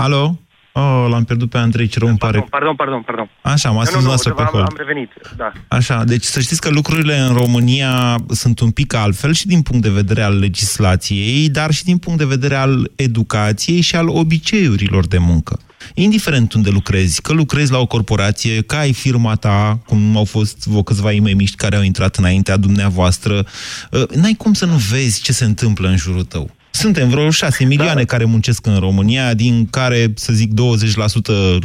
[0.00, 0.38] Alo?
[0.72, 2.46] Oh, l-am pierdut pe Andrei, ce rău îmi pare.
[2.50, 3.30] Pardon, pardon, pardon.
[3.42, 5.52] Așa, m-a nu, nu, nu, pe am, am revenit, da.
[5.68, 9.82] Așa, deci să știți că lucrurile în România sunt un pic altfel și din punct
[9.82, 15.06] de vedere al legislației, dar și din punct de vedere al educației și al obiceiurilor
[15.06, 15.58] de muncă.
[15.94, 20.66] Indiferent unde lucrezi, că lucrezi la o corporație, că ai firma ta, cum au fost
[20.66, 23.46] vă câțiva imemiști care au intrat înaintea dumneavoastră,
[23.92, 26.56] ă, n-ai cum să nu vezi ce se întâmplă în jurul tău.
[26.78, 28.12] Suntem vreo 6 milioane da.
[28.12, 30.54] care muncesc în România, din care, să zic, 20%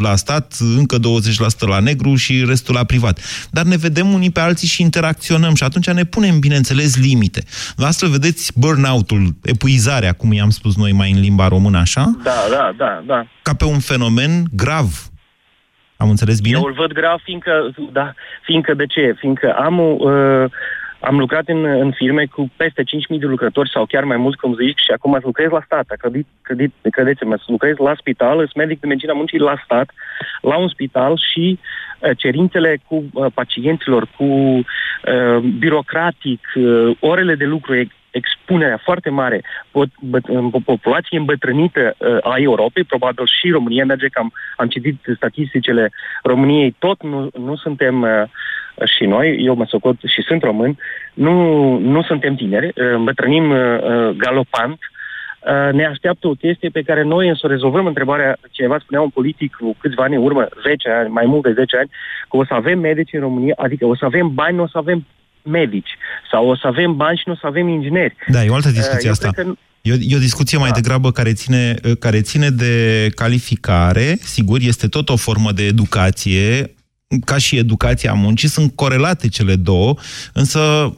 [0.02, 3.20] la stat, încă 20% la negru și restul la privat.
[3.52, 7.42] Dar ne vedem unii pe alții și interacționăm și atunci ne punem, bineînțeles, limite.
[7.76, 12.04] La asta vedeți burnout-ul, epuizarea, cum i-am spus noi mai în limba română, așa?
[12.24, 13.28] Da, da, da, da.
[13.42, 14.90] Ca pe un fenomen grav.
[15.98, 16.58] Am înțeles bine?
[16.58, 17.52] Eu îl văd grav, fiindcă,
[17.92, 18.14] da,
[18.46, 19.16] fiindcă de ce?
[19.20, 20.52] Fiindcă am uh,
[21.04, 24.56] am lucrat în, în firme cu peste 5.000 de lucrători sau chiar mai mult, cum
[24.56, 25.86] zic, și acum lucrez la stat.
[25.98, 29.90] Credit, credit, credeți-mă, lucrez la spital, sunt medic de medicina muncii la stat,
[30.42, 37.46] la un spital și uh, cerințele cu uh, pacienților, cu uh, birocratic, uh, orele de
[37.46, 37.74] lucru,
[38.12, 40.20] expunerea foarte mare pot, bă,
[40.66, 45.92] populație îmbătrânită uh, a Europei, probabil și România merge cam, am citit statisticile
[46.24, 48.24] României, tot nu, nu suntem uh,
[48.96, 50.78] și noi, eu mă socot și sunt român,
[51.14, 51.34] nu,
[51.78, 54.80] nu suntem tineri, uh, îmbătrânim uh, uh, galopant,
[55.72, 59.56] ne așteaptă o chestie pe care noi să o rezolvăm întrebarea, cineva spunea un politic
[59.56, 61.90] cu câțiva ani în urmă, 10 ani, mai mult de 10 ani,
[62.30, 64.78] că o să avem medici în România, adică o să avem bani, nu o să
[64.78, 65.06] avem
[65.42, 65.98] medici,
[66.32, 68.16] sau o să avem bani și nu o să avem ingineri.
[68.28, 69.30] Da, e o altă discuție asta.
[69.32, 69.44] Că...
[69.82, 70.76] E o, e o discuție mai da.
[70.76, 76.74] degrabă care ține, care ține de calificare, sigur, este tot o formă de educație,
[77.26, 79.96] ca și educația muncii, sunt corelate cele două,
[80.34, 80.94] însă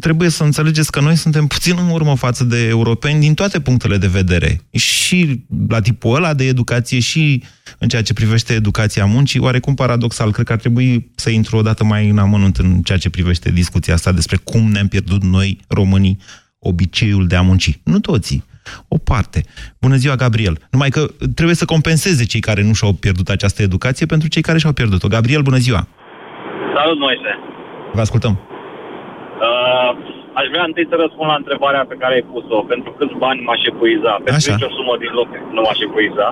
[0.00, 3.96] trebuie să înțelegeți că noi suntem puțin în urmă față de europeni din toate punctele
[3.96, 4.60] de vedere.
[4.70, 7.42] Și la tipul ăla de educație și
[7.78, 11.62] în ceea ce privește educația muncii, oarecum paradoxal, cred că ar trebui să intru o
[11.62, 15.60] dată mai în amănunt în ceea ce privește discuția asta despre cum ne-am pierdut noi,
[15.68, 16.18] românii,
[16.58, 17.78] obiceiul de a munci.
[17.82, 18.44] Nu toții
[18.88, 19.40] o parte.
[19.80, 20.56] Bună ziua, Gabriel.
[20.70, 21.00] Numai că
[21.34, 25.08] trebuie să compenseze cei care nu și-au pierdut această educație pentru cei care și-au pierdut-o.
[25.08, 25.82] Gabriel, bună ziua!
[26.76, 27.32] Salut, Moise!
[27.92, 28.34] Vă ascultăm.
[29.46, 29.90] Uh,
[30.40, 32.58] aș vrea întâi să răspund la întrebarea pe care ai pus-o.
[32.72, 34.12] Pentru câți bani m-aș epuiza?
[34.24, 34.54] Pentru Așa.
[34.54, 36.28] nicio sumă din loc nu m-aș epuiza.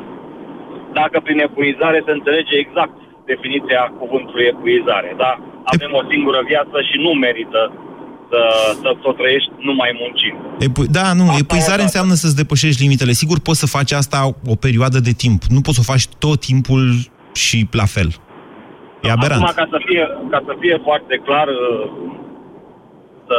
[1.00, 2.96] Dacă prin epuizare se înțelege exact
[3.32, 5.32] definiția cuvântului epuizare, da?
[5.74, 7.60] Avem o singură viață și nu merită
[8.32, 8.42] să,
[8.80, 10.38] să, să o trăiești numai muncind.
[10.66, 13.12] Epu- da, nu, asta epuizare înseamnă să-ți depășești limitele.
[13.22, 14.18] Sigur, poți să faci asta
[14.54, 15.40] o perioadă de timp.
[15.54, 16.82] Nu poți să o faci tot timpul
[17.44, 18.08] și la fel.
[19.06, 19.42] E aberant.
[19.42, 21.48] Acum, ca să fie, ca să fie foarte clar,
[23.28, 23.38] să...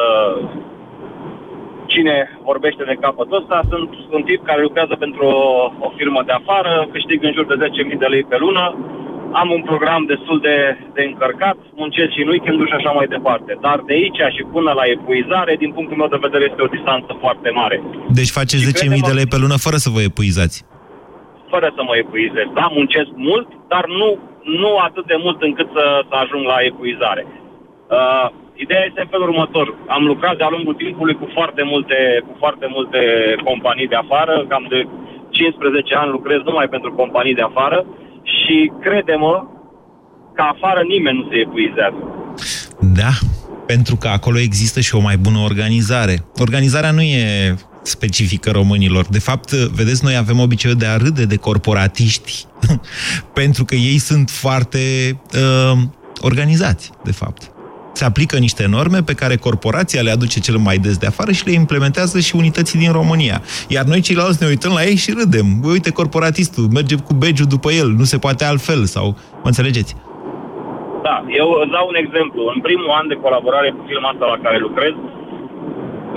[1.93, 2.15] cine
[2.49, 3.57] vorbește de capătul ăsta.
[3.69, 7.57] Sunt un tip care lucrează pentru o, o firmă de afară, câștig în jur de
[7.93, 8.65] 10.000 de lei pe lună,
[9.41, 10.55] am un program destul de,
[10.95, 13.51] de încărcat, muncesc și în weekend și așa mai departe.
[13.65, 17.11] Dar de aici și până la epuizare, din punctul meu de vedere, este o distanță
[17.23, 17.77] foarte mare.
[18.19, 18.63] Deci faceți
[18.95, 20.57] 10.000 de lei pe lună fără să vă epuizați?
[21.53, 22.47] Fără să mă epuizez.
[22.59, 24.09] Da, muncesc mult, dar nu,
[24.61, 27.23] nu atât de mult încât să, să ajung la epuizare.
[27.97, 28.27] Uh,
[28.63, 29.67] ideea este în felul următor.
[29.87, 32.99] Am lucrat de-a lungul timpului cu foarte multe, cu foarte multe
[33.43, 34.79] companii de afară, cam de
[35.29, 37.85] 15 ani lucrez numai pentru companii de afară
[38.23, 39.47] și crede-mă
[40.35, 42.01] că afară nimeni nu se epuizează.
[42.79, 43.11] Da,
[43.65, 46.25] pentru că acolo există și o mai bună organizare.
[46.37, 49.05] Organizarea nu e specifică românilor.
[49.05, 52.45] De fapt, vedeți, noi avem obiceiul de a râde de corporatiști,
[53.39, 54.79] pentru că ei sunt foarte
[55.33, 55.77] uh,
[56.21, 57.52] organizați, de fapt
[57.93, 61.45] se aplică niște norme pe care corporația le aduce cel mai des de afară și
[61.47, 63.37] le implementează și unității din România.
[63.75, 65.47] Iar noi ceilalți ne uităm la ei și râdem.
[65.73, 69.05] Uite, corporatistul, merge cu begiul după el, nu se poate altfel, sau...
[69.43, 69.91] Mă înțelegeți?
[71.07, 72.41] Da, eu îți dau un exemplu.
[72.55, 74.93] În primul an de colaborare cu firma asta la care lucrez,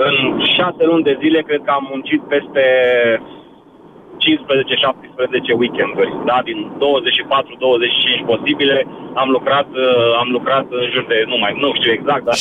[0.07, 0.15] în
[0.55, 2.65] șase luni de zile, cred că am muncit peste
[4.27, 4.29] 15-17
[5.61, 6.59] weekenduri, da, din
[8.21, 8.77] 24-25 posibile,
[9.21, 12.35] am lucrat, uh, am lucrat în jur de, nu mai, nu știu exact, dar...
[12.35, 12.37] 60-70%.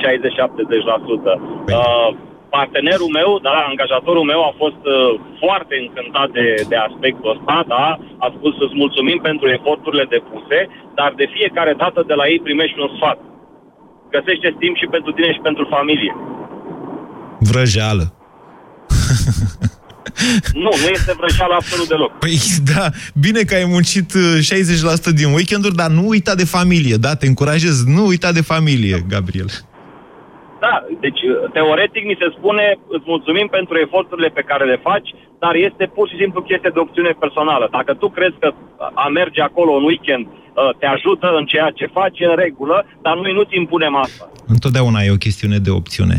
[0.00, 1.32] 60-70%.
[1.76, 2.08] Uh,
[2.56, 4.94] partenerul meu, da, angajatorul meu a fost uh,
[5.42, 7.86] foarte încântat de, de aspectul ăsta, da,
[8.24, 10.58] a spus să-ți mulțumim pentru eforturile depuse,
[10.98, 13.18] dar de fiecare dată de la ei primești un sfat.
[14.16, 16.14] Găsește timp și pentru tine și pentru familie.
[17.50, 18.04] Vrăjeală.
[20.64, 22.18] Nu, nu este vrăjeală absolut deloc.
[22.18, 22.36] Păi
[22.74, 27.14] da, bine că ai muncit 60% uh, din weekenduri, dar nu uita de familie, da?
[27.14, 29.50] Te încurajez, nu uita de familie, Gabriel.
[30.60, 35.08] Da, deci uh, teoretic mi se spune îți mulțumim pentru eforturile pe care le faci,
[35.38, 37.68] dar este pur și simplu chestie de opțiune personală.
[37.70, 38.48] Dacă tu crezi că
[39.04, 43.14] a merge acolo în weekend uh, te ajută în ceea ce faci, în regulă, dar
[43.16, 44.30] noi nu-ți impunem asta.
[44.46, 46.16] Întotdeauna e o chestiune de opțiune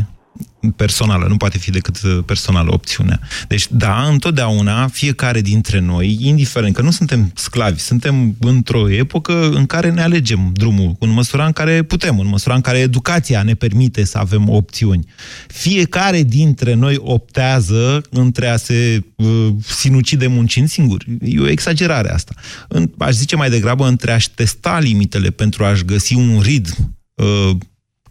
[0.76, 3.19] personală, nu poate fi decât uh, personală opțiunea.
[3.47, 9.65] Deci, da, întotdeauna, fiecare dintre noi, indiferent că nu suntem sclavi, suntem într-o epocă în
[9.65, 13.54] care ne alegem drumul, în măsura în care putem, în măsura în care educația ne
[13.54, 15.06] permite să avem opțiuni.
[15.47, 21.06] Fiecare dintre noi optează între a se uh, sinucide muncind singur.
[21.21, 22.34] E o exagerare asta.
[22.67, 27.56] În, aș zice mai degrabă între a-și testa limitele pentru a-și găsi un ritm uh,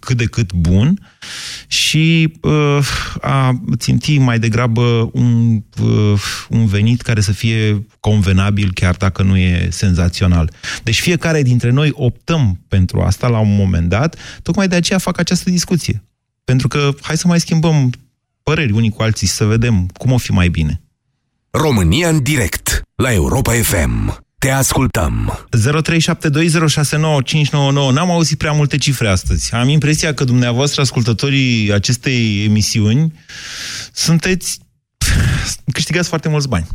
[0.00, 0.98] cât de cât bun
[1.66, 2.86] și uh,
[3.20, 9.36] a ținti mai degrabă un, uh, un venit care să fie convenabil, chiar dacă nu
[9.36, 10.52] e senzațional.
[10.82, 15.18] Deci fiecare dintre noi optăm pentru asta la un moment dat, tocmai de aceea fac
[15.18, 16.02] această discuție.
[16.44, 17.90] Pentru că hai să mai schimbăm
[18.42, 20.80] păreri unii cu alții, să vedem cum o fi mai bine.
[21.50, 24.28] România în direct, la Europa FM.
[24.44, 25.12] Te ascultăm.
[27.90, 27.92] 0372069599.
[27.94, 29.54] N-am auzit prea multe cifre astăzi.
[29.54, 33.12] Am impresia că dumneavoastră, ascultătorii acestei emisiuni,
[34.06, 34.48] sunteți...
[35.76, 36.66] câștigați foarte mulți bani.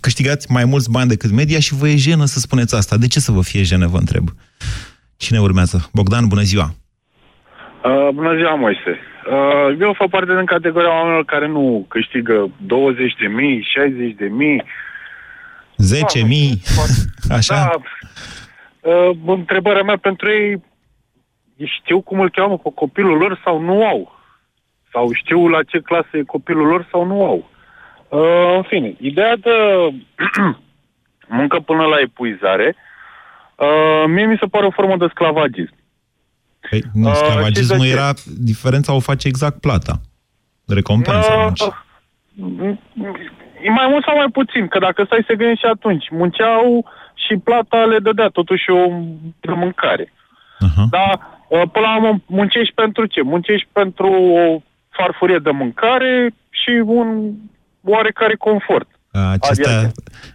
[0.00, 2.96] Câștigați mai mulți bani decât media și vă e jenă să spuneți asta.
[2.96, 4.24] De ce să vă fie jenă, vă întreb?
[5.16, 5.88] Cine urmează?
[5.92, 6.68] Bogdan, bună ziua!
[7.84, 8.92] Uh, bună ziua, Moise!
[9.34, 14.26] Uh, eu fac parte din categoria oamenilor care nu câștigă 20 de mii, 60 de
[14.26, 14.62] mii,
[15.78, 16.60] 10.000,
[17.38, 17.54] așa?
[17.54, 17.80] Da.
[18.90, 20.62] Uh, întrebarea mea pentru ei,
[21.64, 24.20] știu cum îl cheamă pe copilul lor sau nu au?
[24.92, 27.50] Sau știu la ce clasă e copilul lor sau nu au?
[28.08, 29.50] Uh, în fine, ideea de
[31.38, 32.76] muncă până la epuizare,
[33.56, 35.74] uh, mie mi se pare o formă de sclavagism.
[36.70, 40.00] Păi, nu, uh, sclavagismul uh, era, diferența o face exact plata.
[40.66, 41.72] Recompensa uh,
[43.62, 47.36] E mai mult sau mai puțin, că dacă stai să gândești și atunci, munceau și
[47.36, 48.88] plata le dădea totuși o
[49.40, 50.04] de mâncare.
[50.04, 50.86] Uh-huh.
[50.90, 51.20] Dar
[51.50, 53.22] ă, până la urmă muncești pentru ce?
[53.22, 57.32] Muncești pentru o farfurie de mâncare și un
[57.84, 58.88] oarecare confort.
[59.30, 59.70] Acesta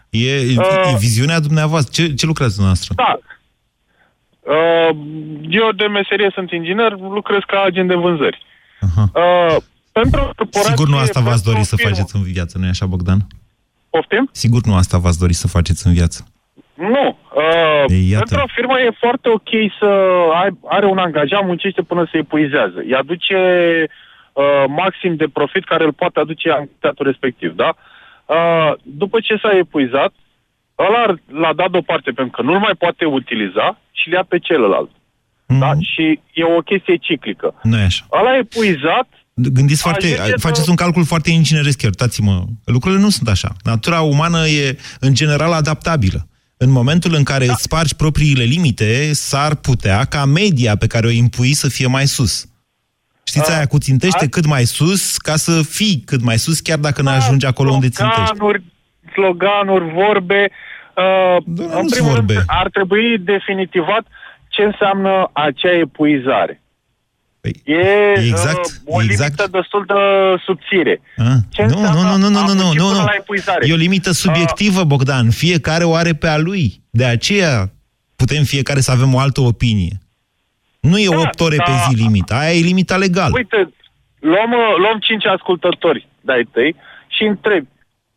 [0.09, 1.91] e, uh, e viziunea dumneavoastră.
[1.93, 2.93] Ce, ce lucrați dumneavoastră?
[2.95, 3.19] Da.
[4.39, 4.95] Uh,
[5.49, 8.45] eu de meserie sunt inginer, lucrez ca agent de vânzări.
[8.85, 9.11] Uh-huh.
[9.13, 9.55] Uh,
[10.01, 13.19] pentru Sigur nu asta v-ați dori să faceți în viață, nu-i așa, Bogdan?
[13.89, 14.29] Poftim?
[14.31, 16.25] Sigur nu asta v-ați dori să faceți în viață.
[16.73, 17.17] Nu.
[17.35, 19.85] Uh, Ei, pentru o firmă e foarte ok să
[20.41, 22.77] ai, are un angajat, muncește până se epuizează.
[22.77, 23.37] Îi aduce
[24.33, 27.75] uh, maxim de profit care îl poate aduce angajatul respectiv, da?
[28.25, 30.13] Uh, după ce s-a epuizat,
[30.77, 34.89] ăla l-a dat deoparte pentru că nu-l mai poate utiliza și le ia pe celălalt.
[34.89, 35.59] Mm-hmm.
[35.59, 35.71] Da?
[35.79, 37.53] Și e o chestie ciclică.
[37.63, 38.05] Nu e așa.
[38.11, 39.07] Ăla epuizat
[39.41, 42.45] Gândiți foarte, Ajunge faceți să- un calcul foarte ingineresc, iertați-mă.
[42.65, 43.55] Lucrurile nu sunt așa.
[43.63, 46.27] Natura umană e, în general, adaptabilă.
[46.57, 47.51] În momentul în care da.
[47.51, 52.07] îți spargi propriile limite, s-ar putea ca media pe care o impui să fie mai
[52.07, 52.45] sus.
[53.23, 57.01] Știți aia cu țintește cât mai sus, ca să fii cât mai sus, chiar dacă
[57.01, 58.25] nu ajungi acolo unde țintești.
[58.25, 58.63] Sloganuri,
[59.13, 60.51] sloganuri, vorbe.
[60.95, 62.33] Uh, în nu-s primul vorbe.
[62.33, 64.05] rând, ar trebui definitivat
[64.47, 66.61] ce înseamnă acea epuizare.
[67.63, 69.37] E exact, uh, o exact.
[69.37, 69.93] limită destul de
[70.45, 71.01] subțire.
[71.17, 73.05] Ah, Ce nu, nu, înseamnă nu, nu, nu, a nu, nu, muncit nu, până nu.
[73.05, 73.67] la epuizare?
[73.67, 75.29] E o limită subiectivă, Bogdan.
[75.29, 76.83] Fiecare o are pe a lui.
[76.89, 77.71] De aceea
[78.15, 79.99] putem fiecare să avem o altă opinie.
[80.79, 81.73] Nu e Da, 8 ore pe da.
[81.89, 83.33] zi limita, aia e limita legală.
[83.35, 83.73] Uite,
[84.19, 86.75] luăm, uh, luăm cinci ascultători de-ai tăi
[87.07, 87.65] și întreb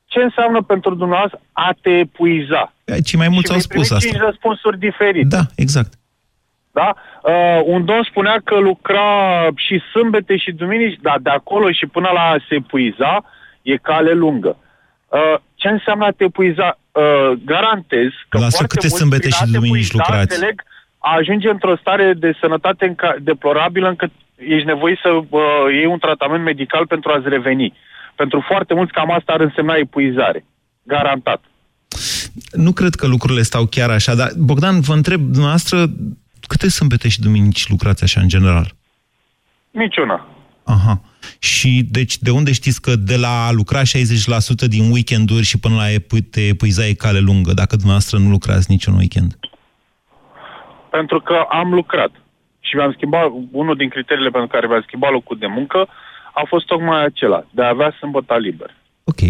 [0.04, 2.72] ce înseamnă pentru dumneavoastră a te epuiza?
[3.04, 4.08] Cei mai mulți și au vei spus primi asta.
[4.08, 5.26] cinci răspunsuri diferite.
[5.36, 5.92] Da, exact.
[6.72, 6.94] Da?
[7.22, 9.08] Uh, un domn spunea că lucra
[9.54, 13.24] și sâmbete și duminici, dar de acolo și până la a se epuiza
[13.62, 14.56] e cale lungă.
[15.08, 16.78] Uh, ce înseamnă a te epuiza?
[16.92, 20.32] Uh, garantez că Lasă foarte câte mulți sâmbete prin și a te duminici epuiza, lucrați.
[20.32, 20.62] Înțeleg,
[20.98, 25.40] a ajunge într-o stare de sănătate înca- deplorabilă încât ești nevoit să uh,
[25.72, 27.74] iei un tratament medical pentru a-ți reveni.
[28.14, 30.44] Pentru foarte mulți cam asta ar însemna epuizare.
[30.82, 31.40] Garantat.
[32.52, 35.86] Nu cred că lucrurile stau chiar așa, dar, Bogdan, vă întreb, dumneavoastră,
[36.46, 38.74] câte sâmbete și duminici lucrați așa în general?
[39.70, 40.26] Niciuna.
[40.64, 41.00] Aha.
[41.38, 43.84] Și deci de unde știți că de la a lucra 60%
[44.68, 48.70] din weekenduri și până la epu- te epuiza e cale lungă, dacă dumneavoastră nu lucrați
[48.70, 49.38] niciun weekend?
[50.90, 52.10] Pentru că am lucrat.
[52.60, 55.88] Și mi-am schimbat, unul din criteriile pentru care mi-am schimbat locul de muncă
[56.34, 58.76] a fost tocmai acela, de a avea sâmbătă liber.
[59.04, 59.20] Ok.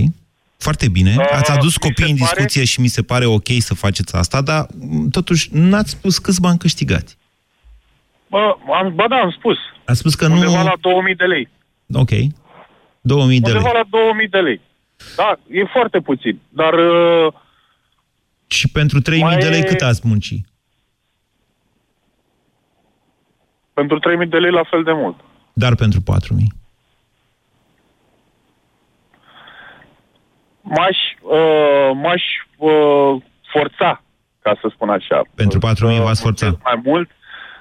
[0.63, 1.15] Foarte bine.
[1.19, 3.75] Uh, Ați adus mi se copiii în pare- discuție și mi se pare ok să
[3.75, 7.17] faceți asta, dar m, totuși n-ați spus câți bani câștigați.
[8.29, 9.57] Bă, am, bă, da, am spus.
[9.85, 10.65] Ați spus că Undeva nu...
[10.65, 11.49] la 2000 de lei.
[11.95, 12.11] Ok.
[13.01, 13.57] 2000 de lei.
[13.57, 14.61] Undeva la 2000 de lei.
[15.17, 16.41] Da, e foarte puțin.
[16.49, 17.33] Dar uh,
[18.47, 20.35] Și pentru 3000 Mai de lei e- cât ați munci?
[23.75, 25.17] pentru 3000 de lei la fel de mult.
[25.53, 26.53] Dar pentru 4000.
[30.63, 32.23] M-aș, uh, m-aș
[32.57, 33.23] uh,
[33.53, 34.03] forța,
[34.43, 35.23] ca să spun așa.
[35.35, 36.47] Pentru 4000 să v-ați forța.
[36.47, 37.11] muncesc Mai mult,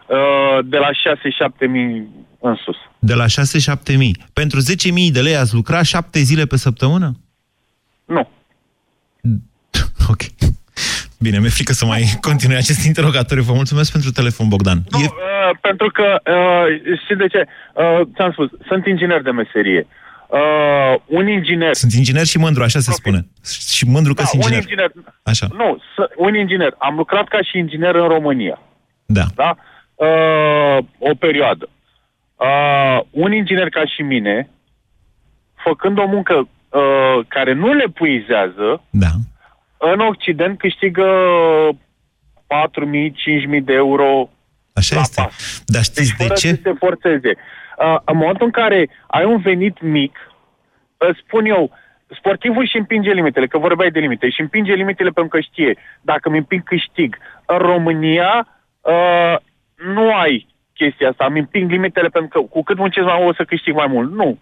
[0.07, 0.89] uh, de la
[1.65, 2.07] 6-7 mii
[2.39, 2.75] în sus.
[2.99, 4.15] De la 6-7 mii.
[4.33, 7.11] Pentru 10.000 de lei ați lucra 7 zile pe săptămână?
[8.05, 8.29] Nu.
[10.09, 10.21] Ok.
[11.19, 13.43] Bine, mi-e frică să mai continui acest interogatoriu.
[13.43, 14.77] Vă mulțumesc pentru telefon, Bogdan.
[14.89, 15.03] Nu, E...
[15.03, 16.65] uh, pentru că, uh,
[17.03, 17.47] știți de ce?
[17.73, 19.87] Uh, ți-am spus, sunt inginer de meserie.
[19.87, 20.01] Uh,
[21.05, 21.73] un inginer...
[21.73, 23.27] Sunt inginer și mândru, așa se spune.
[23.75, 24.69] Și mândru că Da, sunt un inginer.
[24.69, 24.91] inginer.
[25.23, 25.47] Așa.
[25.57, 26.75] Nu, s- un inginer.
[26.77, 28.59] Am lucrat ca și inginer în România.
[29.05, 29.23] Da.
[29.35, 29.55] Da?
[29.95, 31.69] Uh, o perioadă.
[32.35, 34.49] Uh, un inginer ca și mine,
[35.63, 36.33] făcând o muncă
[36.69, 39.07] uh, care nu le puizează, Da.
[39.77, 41.05] în Occident câștigă
[42.47, 44.29] 4.000, 5.000 de euro
[44.73, 45.29] Așa este.
[45.65, 46.47] Dar știți deci de fără ce?
[46.47, 47.33] să se forțeze.
[47.85, 50.15] Uh, în momentul în care ai un venit mic,
[50.97, 51.71] îți spun eu,
[52.17, 56.29] sportivul și împinge limitele, că vorbeai de limite, și împinge limitele pentru că știe, dacă
[56.29, 57.17] îmi împing câștig.
[57.45, 58.47] În România
[58.81, 59.35] uh,
[59.95, 63.33] nu ai chestia asta, îmi împing limitele pentru că cu cât muncesc mai mult o
[63.35, 64.11] să câștig mai mult.
[64.11, 64.37] Nu.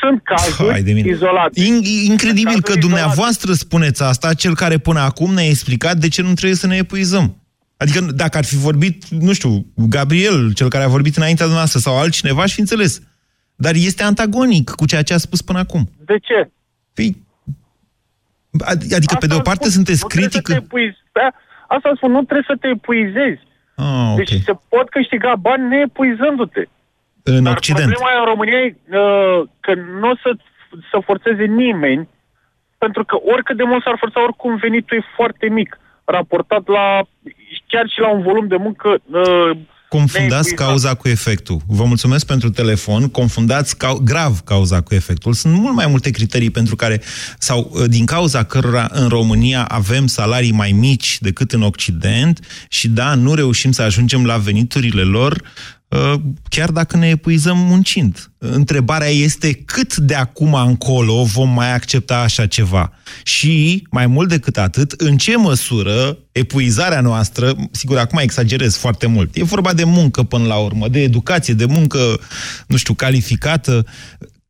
[0.00, 1.08] Sunt cazuri Hai de mine.
[1.08, 1.60] izolate.
[1.60, 6.08] In- incredibil Sunt că cazuri dumneavoastră spuneți asta, cel care până acum ne-a explicat de
[6.08, 7.39] ce nu trebuie să ne epuizăm.
[7.82, 11.98] Adică dacă ar fi vorbit, nu știu, Gabriel, cel care a vorbit înaintea noastră, sau
[11.98, 13.02] altcineva, aș fi înțeles.
[13.54, 15.82] Dar este antagonic cu ceea ce a spus până acum.
[16.04, 16.50] De ce?
[16.94, 17.16] Păi,
[18.72, 20.46] ad- adică, pe de o parte, sunteți nu trebuie critic...
[20.46, 20.98] Să te epuizi.
[21.12, 21.28] Da?
[21.68, 23.42] Asta spun, nu trebuie să te epuizezi.
[23.76, 24.16] Ah, ok.
[24.16, 26.62] Deci se pot câștiga bani neepuizându-te.
[27.22, 27.90] În Dar Occident.
[27.90, 30.30] problema în România e uh, că nu o să,
[30.90, 32.08] să forțeze nimeni,
[32.78, 36.86] pentru că oricât de mult s-ar forța, oricum venitul e foarte mic, raportat la,
[37.70, 40.66] chiar și la un volum de muncă uh, Confundați neepuizat.
[40.66, 41.56] cauza cu efectul.
[41.66, 43.08] Vă mulțumesc pentru telefon.
[43.08, 45.32] Confundați cau- grav cauza cu efectul.
[45.32, 47.00] Sunt mult mai multe criterii pentru care,
[47.38, 52.88] sau uh, din cauza cărora în România avem salarii mai mici decât în Occident și
[52.88, 55.79] da, nu reușim să ajungem la veniturile lor, uh,
[56.48, 58.30] chiar dacă ne epuizăm muncind.
[58.38, 62.92] Întrebarea este cât de acum încolo vom mai accepta așa ceva.
[63.22, 69.36] Și, mai mult decât atât, în ce măsură epuizarea noastră, sigur, acum exagerez foarte mult,
[69.36, 72.20] e vorba de muncă până la urmă, de educație, de muncă,
[72.66, 73.86] nu știu, calificată,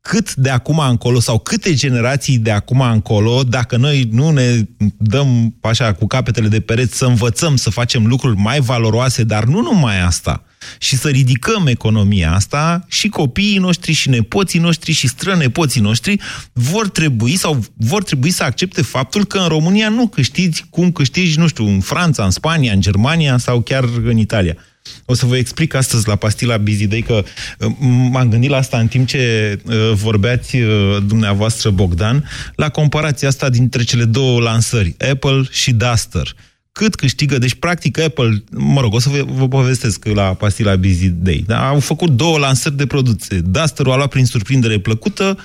[0.01, 5.57] cât de acum încolo sau câte generații de acum încolo, dacă noi nu ne dăm
[5.61, 10.01] așa cu capetele de pereți să învățăm să facem lucruri mai valoroase, dar nu numai
[10.01, 10.45] asta,
[10.79, 16.21] și să ridicăm economia asta și copiii noștri și nepoții noștri și strănepoții noștri
[16.53, 21.39] vor trebui sau vor trebui să accepte faptul că în România nu câștigi cum câștigi,
[21.39, 24.57] nu știu, în Franța, în Spania, în Germania sau chiar în Italia.
[25.05, 27.25] O să vă explic astăzi la pastila Bizidei că
[27.59, 27.73] uh,
[28.11, 33.49] m-am gândit la asta în timp ce uh, vorbeați uh, dumneavoastră, Bogdan, la comparația asta
[33.49, 36.35] dintre cele două lansări, Apple și Duster
[36.73, 41.09] cât câștigă, deci practic Apple, mă rog, o să vă, vă povestesc la pastila Busy
[41.09, 41.69] Day, da?
[41.69, 43.41] au făcut două lansări de produse.
[43.41, 45.39] duster a luat prin surprindere plăcută,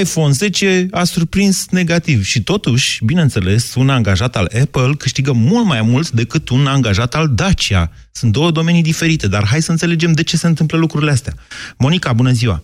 [0.00, 5.82] iPhone 10 a surprins negativ și totuși, bineînțeles, un angajat al Apple câștigă mult mai
[5.82, 7.90] mult decât un angajat al Dacia.
[8.12, 11.34] Sunt două domenii diferite, dar hai să înțelegem de ce se întâmplă lucrurile astea.
[11.76, 12.62] Monica, bună ziua!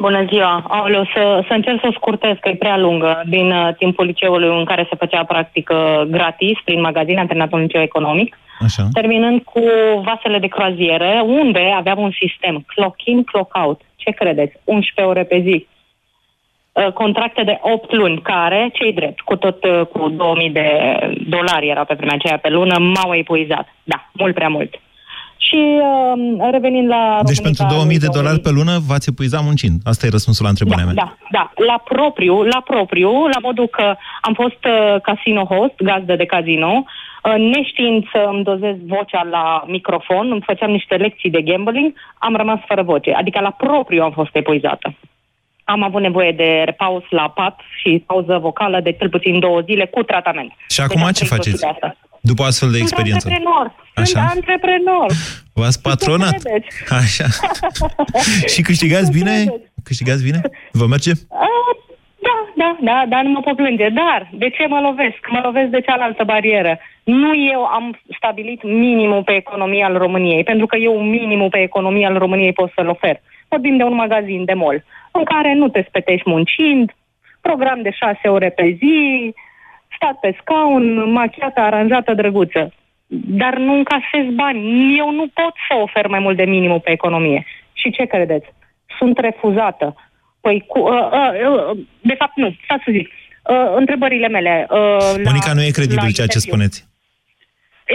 [0.00, 0.64] Bună ziua!
[0.68, 4.64] Aoleu, să, să încerc să scurtez, că e prea lungă, din uh, timpul liceului în
[4.64, 8.88] care se făcea practică gratis prin magazin antrenatul liceu economic, Așa.
[8.92, 9.62] terminând cu
[10.04, 13.80] vasele de croazieră, unde aveam un sistem clock-in, clock-out.
[13.96, 14.56] Ce credeți?
[14.64, 15.66] 11 ore pe zi.
[16.72, 20.68] Uh, contracte de 8 luni, care, cei drept, cu tot uh, cu 2000 de
[21.28, 23.74] dolari erau pe vremea aceea pe lună, m-au epuizat.
[23.84, 24.74] Da, mult prea mult.
[25.46, 27.20] Și uh, revenind la...
[27.24, 29.76] Deci pentru 2000 de dolari pe lună v-ați epuizat muncind.
[29.84, 30.98] Asta e răspunsul la întrebarea da, mea.
[31.04, 36.16] Da, da, la propriu, la propriu, la modul că am fost uh, casino host, gazdă
[36.16, 41.42] de casino, uh, neștiind să îmi dozez vocea la microfon, îmi făceam niște lecții de
[41.42, 43.12] gambling, am rămas fără voce.
[43.12, 44.94] Adică la propriu am fost epuizată.
[45.64, 49.86] Am avut nevoie de repaus la pat și pauză vocală de cel puțin două zile
[49.86, 50.52] cu tratament.
[50.68, 51.60] Și acum Deci ce am trăit faceți?
[51.60, 51.96] de asta.
[52.20, 53.26] După astfel de Sunt experiență.
[53.28, 53.74] antreprenor.
[53.94, 54.26] Sunt Așa.
[54.34, 55.10] antreprenor.
[55.52, 56.32] V-ați patronat.
[56.32, 56.92] Ce credeți?
[56.92, 57.26] Așa.
[58.54, 59.44] și câștigați bine?
[59.84, 60.40] Câștigați bine?
[60.72, 61.10] Vă merge?
[61.28, 61.46] Ah,
[62.26, 63.88] Da, da, da, dar nu mă pot plânge.
[63.88, 65.18] Dar, de ce mă lovesc?
[65.30, 66.78] Mă lovesc de cealaltă barieră.
[67.04, 72.08] Nu eu am stabilit minimul pe economia al României, pentru că eu minimul pe economia
[72.08, 73.20] al României pot să-l ofer.
[73.48, 76.90] Vorbim de un magazin de mall, în care nu te spetești muncind,
[77.40, 79.34] program de șase ore pe zi,
[80.00, 82.72] stat pe scaun, machiată, aranjată, drăguță.
[83.42, 84.60] Dar nu încasez bani.
[84.98, 87.46] Eu nu pot să ofer mai mult de minimul pe economie.
[87.72, 88.46] Și ce credeți?
[88.98, 89.94] Sunt refuzată.
[90.40, 92.56] Păi, cu, uh, uh, uh, de fapt, nu.
[92.64, 93.08] Stați să zic.
[93.08, 94.66] Uh, întrebările mele...
[94.70, 96.50] Uh, Monica, nu e credibil la ceea ce interviu.
[96.50, 96.89] spuneți.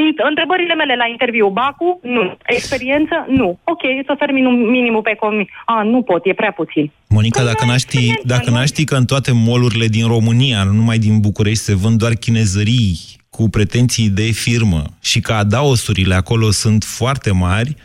[0.04, 2.38] Int- Întrebările mele la interviu, Bacu, nu.
[2.46, 3.60] Experiență, nu.
[3.64, 5.48] Ok, îți ofer minim, minimul pe economie.
[5.66, 6.92] A, nu pot, e prea puțin.
[7.10, 10.98] Monica, dacă n-aș ști, dacă n-aș ști că în toate molurile din România, nu numai
[10.98, 12.98] din București, se vând doar chinezării
[13.30, 17.76] cu pretenții de firmă și că adaosurile acolo sunt foarte mari,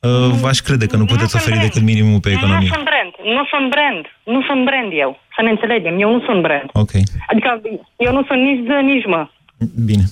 [0.00, 0.10] uh,
[0.40, 2.70] v-aș crede că nu puteți oferi decât minimul pe Nu economie.
[2.74, 4.02] sunt brand, nu sunt brand,
[4.34, 5.20] nu sunt brand eu.
[5.36, 6.68] Să ne înțelegem, eu nu sunt brand.
[6.72, 6.90] Ok,
[7.30, 7.60] Adică
[7.96, 9.28] eu nu sunt nici ză, nici mă.
[9.84, 10.04] bine.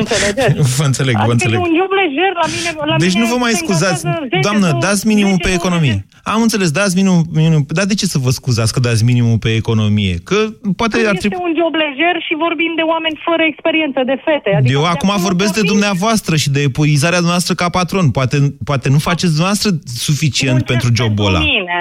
[0.00, 0.76] Înțelegeți?
[0.78, 1.58] Vă înțeleg, vă adică înțeleg.
[1.58, 2.70] e un job lejer la mine.
[2.90, 4.04] La Deci mine nu vă mai se scuzați.
[4.04, 5.96] încasează 10, Doamnă, 20, dați minimul 10, pe economie.
[6.34, 7.62] Am înțeles, dați minimum, minimum.
[7.78, 10.14] Dar de ce să vă scuzați că dați minimul pe economie?
[10.28, 10.38] Că
[10.80, 11.44] poate ar Este trebui...
[11.48, 14.50] un job lejer și vorbim de oameni fără experiență, de fete.
[14.58, 18.06] Adică Eu de acum vorbesc de dumneavoastră și de epuizarea noastră ca patron.
[18.18, 18.36] Poate,
[18.70, 19.70] poate nu faceți dumneavoastră
[20.08, 21.38] suficient pentru jobul ăla.
[21.38, 21.78] mine.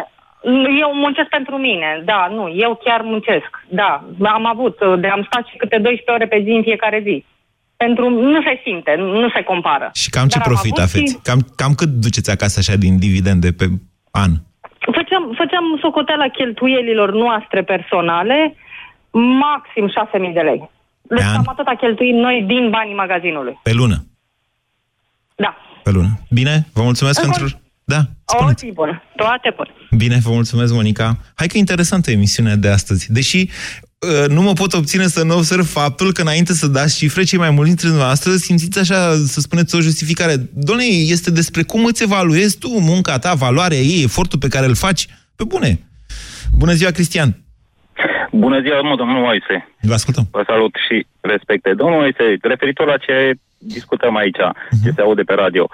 [0.83, 3.51] Eu muncesc pentru mine, da, nu, eu chiar muncesc,
[3.81, 3.91] da.
[4.37, 7.25] Am avut, de am stat și câte 12 ore pe zi în fiecare zi.
[7.83, 9.87] Pentru, nu se simte, nu se compară.
[9.93, 11.11] Și cam ce Dar am profit avut aveți?
[11.13, 13.65] și- Cam, cam cât duceți acasă așa din dividende pe
[14.11, 14.31] an?
[14.97, 18.55] Făceam, făceam socoteala cheltuielilor noastre personale,
[19.43, 20.69] maxim 6.000 de lei.
[21.01, 21.33] Deci an?
[21.33, 23.59] cam atâta cheltuim noi din banii magazinului.
[23.63, 23.97] Pe lună?
[25.35, 25.55] Da.
[25.83, 26.09] Pe lună.
[26.29, 26.67] Bine?
[26.73, 27.59] Vă mulțumesc Încă- pentru...
[27.83, 29.01] Da, O zi bună.
[29.15, 29.69] Toate bune.
[29.97, 31.17] Bine, vă mulțumesc, Monica.
[31.35, 33.13] Hai că e interesantă emisiunea de astăzi.
[33.13, 33.88] Deși uh,
[34.27, 37.49] nu mă pot obține să nu observ faptul că înainte să dați cifre, cei mai
[37.49, 40.33] mulți dintre noastre simțiți așa, să spuneți o justificare.
[40.53, 44.75] Doamne, este despre cum îți evaluezi tu munca ta, valoarea ei, efortul pe care îl
[44.75, 45.07] faci.
[45.35, 45.79] Pe bune.
[46.57, 47.37] Bună ziua, Cristian.
[48.31, 49.67] Bună ziua, mă, domnul Moise.
[49.81, 50.27] Vă ascultăm.
[50.31, 51.73] Vă salut și respecte.
[51.73, 54.37] Domnul Moise, referitor la ce discutăm aici,
[54.71, 54.83] Mhm.
[54.83, 55.69] ce se aude pe radio,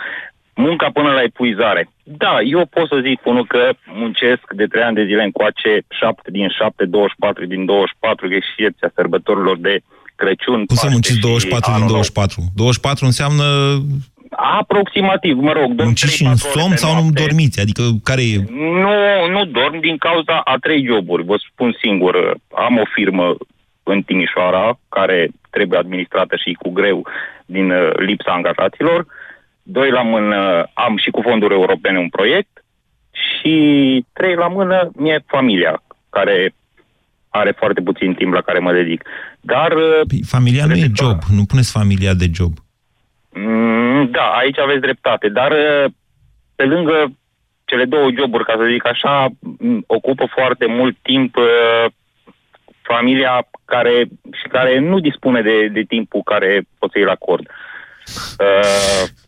[0.56, 1.90] munca până la epuizare.
[2.04, 6.32] Da, eu pot să zic, unul, că muncesc de trei ani de zile încoace, 7
[6.32, 9.80] din 7, 24 din 24, că e și excepția sărbătorilor de
[10.16, 10.60] Crăciun.
[10.66, 11.96] Cum să Paște munciți și 24 din anul nou.
[11.96, 12.42] 24?
[12.56, 13.46] 24 înseamnă
[14.60, 15.70] Aproximativ, mă rog.
[15.74, 17.22] dăm munciți și 3-4 în ore somn pe sau nu noapte.
[17.22, 17.60] dormiți?
[17.60, 18.36] Adică care e...
[18.84, 18.96] Nu,
[19.36, 21.24] nu dorm din cauza a trei joburi.
[21.24, 22.16] Vă spun singur,
[22.68, 23.36] am o firmă
[23.84, 27.08] în Timișoara care trebuie administrată și cu greu
[27.46, 29.06] din uh, lipsa angajaților.
[29.68, 32.64] Doi la mână am și cu fonduri europene un proiect
[33.12, 36.54] și trei la mână mie familia care
[37.30, 39.04] are foarte puțin timp la care mă dedic.
[39.42, 41.18] Dar uh, Păi, familia nu e job.
[41.30, 42.54] Nu puneți familia de job.
[43.34, 45.92] Mm, Da, aici aveți dreptate, dar uh,
[46.56, 47.12] pe lângă
[47.66, 51.92] cele două joburi, ca să zic așa, m, ocupă foarte mult timp uh,
[52.82, 54.06] familia care,
[54.42, 57.48] și care nu dispune de, de timpul care pot să-i acord.
[58.40, 59.25] Uh, Sunt-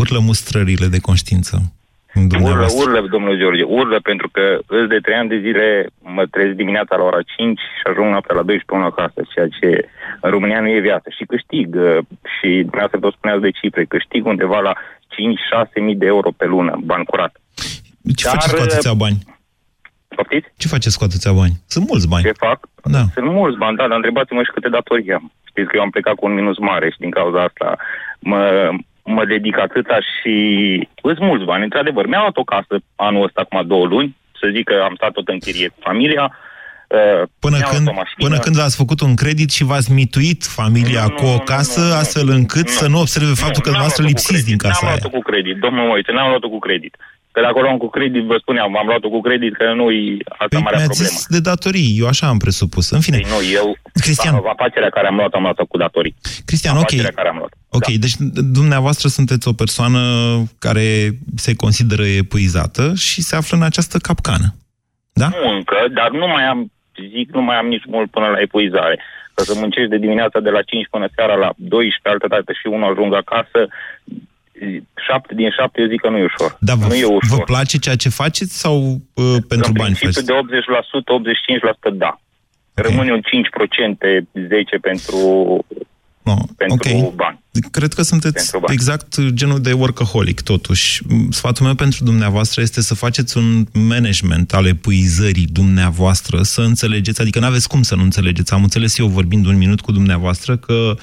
[0.00, 1.54] Urlă mustrările de conștiință
[2.14, 2.82] în Urlă, dumneavoastră.
[2.82, 6.96] urlă, domnul George, urlă pentru că îs de trei ani de zile mă trezesc dimineața
[6.96, 9.88] la ora 5 și ajung noaptea la 12 până acasă, ceea ce
[10.20, 11.08] în România nu e viață.
[11.16, 11.98] Și câștig, uh,
[12.34, 14.72] și dumneavoastră tot spuneați de cifre, câștig undeva la
[15.14, 17.32] 5-6 mii de euro pe lună, bani curat.
[18.16, 19.18] Ce faceți cu atâția bani?
[20.16, 20.48] Poftiți?
[20.56, 21.54] Ce faceți cu atâția bani?
[21.66, 22.24] Sunt mulți bani.
[22.24, 22.58] Ce fac?
[22.96, 23.02] Da.
[23.14, 25.32] Sunt mulți bani, da, dar întrebați-mă și câte datorii am.
[25.50, 27.76] Știți că eu am plecat cu un minus mare și din cauza asta
[28.18, 28.70] mă,
[29.18, 30.34] mă dedic atâta și
[31.02, 31.62] sunt mulți bani.
[31.68, 35.12] Într-adevăr, mi-am luat o casă anul ăsta, acum două luni, să zic că am stat
[35.12, 36.24] tot în chirie cu familia.
[36.88, 38.20] uh, Până mi-am când, luat o mașină.
[38.26, 42.68] până când v-ați făcut un credit și v-ați mituit familia cu o casă, astfel încât
[42.68, 44.98] să nu observe faptul că n-am dumneavoastră luat-o cu lipsiți din casa N-am aia.
[45.00, 46.96] luat-o cu credit, domnul Moise, n-am luat-o cu credit.
[47.32, 50.46] Că dacă o luam cu credit, vă spuneam, am luat-o cu credit, că nu-i asta
[50.48, 51.16] Păi marea mi-ați problemă.
[51.16, 52.90] zis de datorii, eu așa am presupus.
[52.90, 54.34] În fine, Păi nu, eu, Cristian.
[54.34, 56.14] afacerea care am luat, am luat-o cu datorii.
[56.44, 56.82] Cristian, ok.
[56.82, 57.52] Afacerea care am luat.
[57.68, 58.14] Ok, deci
[58.58, 60.00] dumneavoastră sunteți o persoană
[60.58, 64.54] care se consideră epuizată și se află în această capcană.
[65.12, 65.28] Da?
[65.28, 66.72] Nu încă, dar nu mai am,
[67.16, 69.00] zic, nu mai am nici mult până la epuizare.
[69.34, 72.66] Că să muncești de dimineața de la 5 până seara la 12, altă dată și
[72.66, 73.60] unul ajung acasă,
[75.06, 76.56] șapte din șapte eu zic că nu e ușor.
[76.60, 77.38] Dar vă, nu e ușor.
[77.38, 78.76] vă place ceea ce faceți sau
[79.14, 80.26] uh, pentru în bani principiu faceți?
[80.26, 80.32] de
[81.92, 82.20] 80%, 85% da.
[82.74, 85.18] Rămâne un 5%, 10% pentru,
[86.22, 87.14] No, pentru ok.
[87.14, 87.38] bani.
[87.70, 88.72] Cred că sunteți Pentru bani.
[88.72, 91.02] exact genul de workaholic, totuși.
[91.30, 97.38] Sfatul meu pentru dumneavoastră este să faceți un management al epuizării dumneavoastră, să înțelegeți, adică
[97.38, 98.52] nu aveți cum să nu înțelegeți.
[98.52, 100.96] Am înțeles eu vorbind un minut cu dumneavoastră că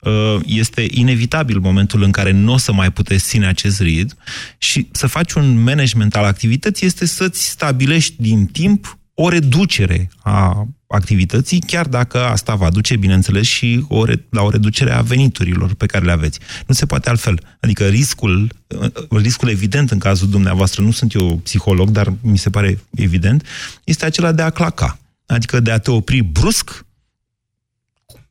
[0.00, 4.16] uh, este inevitabil momentul în care nu o să mai puteți ține acest ritm
[4.58, 10.68] și să faci un management al activității este să-ți stabilești din timp o reducere a
[10.86, 15.74] activității, chiar dacă asta va duce, bineînțeles, și o re- la o reducere a veniturilor
[15.74, 16.38] pe care le aveți.
[16.66, 17.40] Nu se poate altfel.
[17.60, 22.50] Adică riscul, uh, riscul evident în cazul dumneavoastră, nu sunt eu psiholog, dar mi se
[22.50, 23.46] pare evident,
[23.84, 24.98] este acela de a claca.
[25.26, 26.84] Adică de a te opri brusc,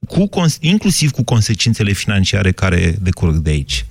[0.08, 3.86] cu, cons- inclusiv cu consecințele financiare care decurg de aici.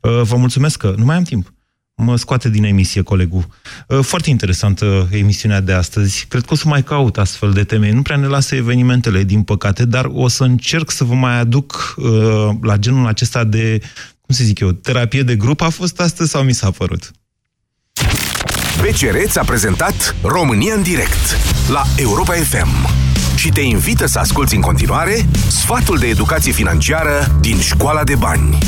[0.00, 1.52] Uh, Vă mulțumesc că nu mai am timp.
[2.00, 3.46] Mă scoate din emisie colegul.
[3.86, 6.26] Uh, Foarte interesantă emisiunea de astăzi.
[6.28, 7.90] Cred că o să mai caut astfel de teme.
[7.90, 11.94] Nu prea ne lasă evenimentele, din păcate, dar o să încerc să vă mai aduc
[11.96, 12.08] uh,
[12.62, 13.78] la genul acesta de,
[14.20, 15.60] cum să zic eu, terapie de grup.
[15.60, 17.10] A fost astăzi sau mi s-a părut?
[18.80, 21.36] BCR ți-a prezentat România în direct
[21.68, 22.88] la Europa FM
[23.36, 28.58] și te invită să asculti în continuare sfatul de educație financiară din Școala de Bani.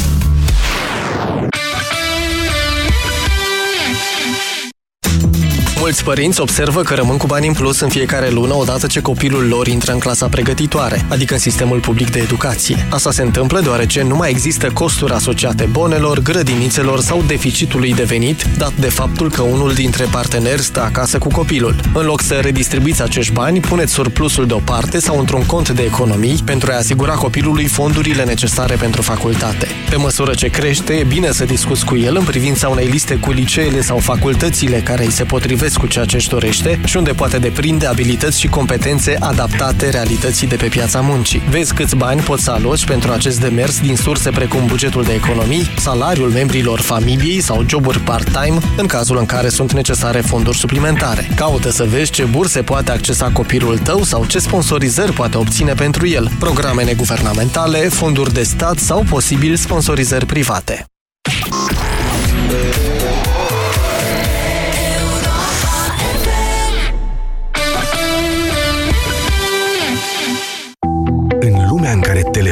[5.90, 9.48] Mulți părinți observă că rămân cu bani în plus în fiecare lună odată ce copilul
[9.48, 12.86] lor intră în clasa pregătitoare, adică în sistemul public de educație.
[12.90, 18.44] Asta se întâmplă deoarece nu mai există costuri asociate bonelor, grădinițelor sau deficitului de venit,
[18.58, 21.80] dat de faptul că unul dintre parteneri stă acasă cu copilul.
[21.94, 26.72] În loc să redistribuiți acești bani, puneți surplusul deoparte sau într-un cont de economii pentru
[26.72, 29.66] a asigura copilului fondurile necesare pentru facultate.
[29.90, 33.30] Pe măsură ce crește, e bine să discuți cu el în privința unei liste cu
[33.30, 37.38] liceele sau facultățile care îi se potrivesc cu ceea ce își dorește și unde poate
[37.38, 41.42] deprinde abilități și competențe adaptate realității de pe piața muncii.
[41.48, 45.70] Vezi câți bani poți să aloci pentru acest demers din surse precum bugetul de economii,
[45.78, 51.28] salariul membrilor familiei sau joburi part-time, în cazul în care sunt necesare fonduri suplimentare.
[51.36, 56.06] Caută să vezi ce burse poate accesa copilul tău sau ce sponsorizări poate obține pentru
[56.06, 60.84] el, programe neguvernamentale, fonduri de stat sau posibil sponsorizări private.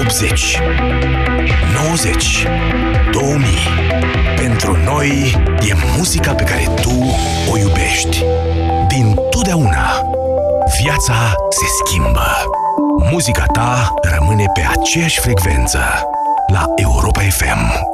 [0.00, 0.60] 80,
[1.74, 2.46] 90,
[3.12, 3.46] 2000.
[4.36, 5.34] Pentru noi
[5.68, 7.14] e muzica pe care tu
[7.52, 8.24] o iubești.
[8.88, 10.02] Din totdeauna.
[10.82, 12.26] Viața se schimbă.
[13.10, 15.80] Muzica ta rămâne pe aceeași frecvență
[16.52, 17.93] la Europa FM.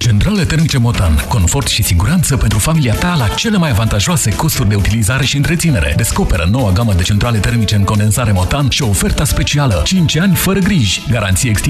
[0.00, 1.24] Centrale termice Motan.
[1.28, 5.92] Confort și siguranță pentru familia ta la cele mai avantajoase costuri de utilizare și întreținere.
[5.96, 10.58] Descoperă noua gamă de centrale termice în condensare Motan și oferta specială 5 ani fără
[10.58, 11.02] griji.
[11.10, 11.58] Garanție extinsă